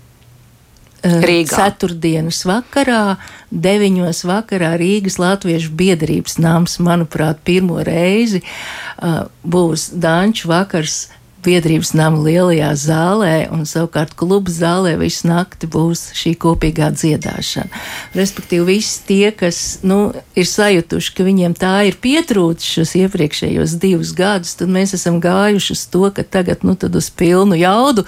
Rīgā. 1.03 1.55
Ceturtdienas 1.55 2.41
vakarā, 2.47 3.17
deviņos 3.51 4.23
vakarā 4.27 4.73
Rīgas 4.79 5.19
Latviešu 5.21 5.71
biedrības 5.79 6.39
nams, 6.41 6.79
manuprāt, 6.83 7.39
pirmo 7.47 7.79
reizi 7.85 8.41
uh, 8.43 9.23
būs 9.43 9.89
Danču 9.95 10.51
vakars 10.51 11.07
biedrības 11.43 11.93
nama 11.95 12.19
lielajā 12.19 12.69
zālē, 12.75 13.35
un 13.53 13.63
savukārt 13.69 14.15
kluba 14.19 14.51
zālē 14.51 14.95
visu 14.99 15.29
nakti 15.29 15.69
būs 15.71 16.09
šī 16.17 16.33
kopīgā 16.41 16.89
dziedāšana. 16.95 17.69
Respektīvi, 18.17 18.65
visi 18.73 19.05
tie, 19.07 19.29
kas 19.35 19.79
nu, 19.87 20.09
ir 20.35 20.49
sajutuši, 20.49 21.15
ka 21.15 21.27
viņiem 21.27 21.55
tā 21.59 21.75
ir 21.89 21.99
pietrūcis 22.01 22.75
šos 22.79 22.95
iepriekšējos 23.05 23.77
divus 23.79 24.11
gadus, 24.17 24.57
tad 24.59 24.71
mēs 24.73 24.95
esam 24.99 25.21
gājuši 25.23 25.73
uz 25.77 25.87
to, 25.93 26.05
ka 26.15 26.27
tagad 26.27 26.67
nu, 26.67 26.75
uz 26.75 27.09
pilnu 27.15 27.59
jaudu 27.59 28.05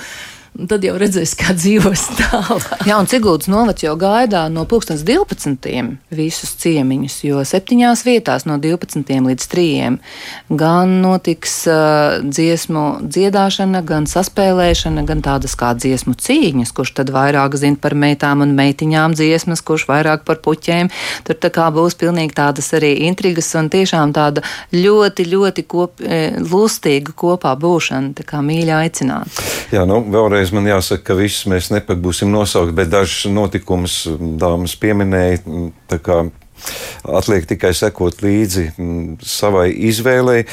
tad 0.67 0.83
jau 0.83 0.93
redzēs, 0.99 1.33
kā 1.39 1.53
dzīvos 1.55 2.03
tālāk. 2.19 2.85
Jā, 2.87 2.97
un 2.99 3.07
Ciguldas 3.09 3.49
novads 3.51 3.85
jau 3.85 3.93
gaidā 3.99 4.43
no 4.51 4.65
12. 4.69 5.83
visus 6.11 6.51
ciemiņus, 6.61 7.17
jo 7.23 7.43
septiņās 7.47 8.03
vietās 8.05 8.45
no 8.49 8.57
12. 8.61 9.07
līdz 9.27 9.47
3. 9.51 9.97
gan 10.59 10.95
notiks 11.03 11.55
uh, 11.71 12.19
dziesmu 12.25 12.83
dziedāšana, 13.07 13.81
gan 13.87 14.07
saspēlēšana, 14.11 15.05
gan 15.07 15.23
tādas 15.25 15.55
kā 15.59 15.71
dziesmu 15.77 16.17
cīņas, 16.19 16.73
kurš 16.75 16.93
tad 16.99 17.13
vairāk 17.15 17.55
zina 17.59 17.79
par 17.81 17.95
meitām 17.95 18.43
un 18.43 18.53
meitiņām 18.57 19.15
dziesmas, 19.17 19.63
kurš 19.65 19.87
vairāk 19.89 20.27
par 20.27 20.41
puķēm. 20.43 20.91
Tur 21.27 21.39
tā 21.39 21.51
kā 21.53 21.69
būs 21.73 21.97
pilnīgi 22.01 22.35
tādas 22.37 22.71
arī 22.77 22.93
intrigas 23.07 23.53
un 23.55 23.71
tiešām 23.71 24.13
tāda 24.15 24.43
ļoti, 24.75 25.29
ļoti 25.31 25.65
kop, 25.71 26.03
lustīga 26.51 27.15
kopā 27.17 27.55
būšana, 27.59 28.13
tā 28.19 28.27
kā 28.27 28.43
mīļa 28.45 28.83
aicināt. 28.83 29.41
Jā, 29.71 29.85
nu, 29.87 30.01
vēlreiz 30.11 30.40
vēlreiz 30.41 30.53
man 30.55 30.65
jāsaka, 30.65 31.03
ka 31.05 31.17
visus 31.19 31.45
mēs 31.45 31.69
nepat 31.69 32.01
būsim 32.01 32.31
nosaukt, 32.33 32.73
bet 32.73 32.89
dažus 32.89 33.29
notikumus 33.29 34.07
dāmas 34.09 34.73
pieminēja. 34.75 35.41
Atliek 37.05 37.45
tikai 37.45 37.73
sekot 37.73 38.21
līdzi 38.21 38.71
savai 39.21 39.71
izvēlei. 39.71 40.45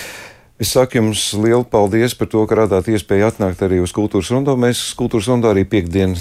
Es 0.59 0.72
saku 0.74 0.98
jums 0.98 1.22
lielu 1.38 1.62
paldies 1.62 2.16
par 2.18 2.27
to, 2.29 2.42
ka 2.51 2.57
radāt 2.59 2.88
iespēju 2.90 3.29
atnākt 3.29 3.61
arī 3.62 3.79
uz 3.79 3.92
kultūras 3.94 4.33
rondo. 4.35 4.57
Mēs 4.59 4.81
kultūras 4.98 5.29
rondo 5.31 5.48
arī 5.53 5.62
piekdien 5.64 6.16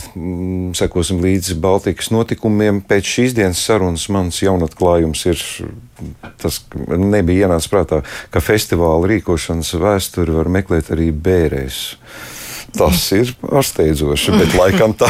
sekosim 0.77 1.19
līdzi 1.23 1.57
Baltikas 1.59 2.11
notikumiem. 2.13 2.83
Pēc 2.85 3.09
šīs 3.17 3.35
dienas 3.35 3.63
sarunas 3.65 4.05
mans 4.13 4.39
jaunatklājums 4.43 5.25
ir 5.31 5.43
tas, 6.37 6.61
ka 6.69 7.01
nebija 7.01 7.49
ienācis 7.49 7.71
prātā, 7.73 8.03
ka 8.29 8.43
festivāla 8.43 9.09
rīkošanas 9.15 9.73
vēsturi 9.81 10.37
var 10.37 10.53
meklēt 10.53 10.93
arī 10.93 11.09
bērēs. 11.11 11.81
Tas 12.77 13.01
ir 13.15 13.31
pārsteidzoši, 13.41 14.33
bet 14.37 14.53
laikam 14.57 14.93
tā, 14.97 15.09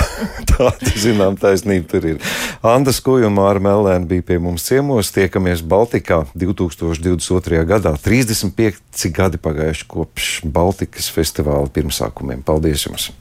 tāda, 0.53 0.93
zinām, 0.95 1.36
taisnība 1.39 1.89
tur 1.91 2.08
ir. 2.13 2.34
Anda 2.65 2.93
Skujuma 2.95 3.49
ar 3.49 3.60
Melēnu 3.63 4.08
bija 4.10 4.25
pie 4.32 4.39
mums 4.41 4.65
ciemos. 4.69 5.12
Tiekamies 5.15 5.62
Baltikā 5.67 6.23
2022. 6.38 7.62
gadā. 7.67 7.93
35 7.99 9.12
gadi 9.15 9.41
pagājuši 9.43 9.88
kopš 9.91 10.34
Baltikas 10.47 11.12
festivāla 11.13 11.67
pirmsākumiem. 11.75 12.45
Paldies 12.47 12.88
jums! 12.88 13.12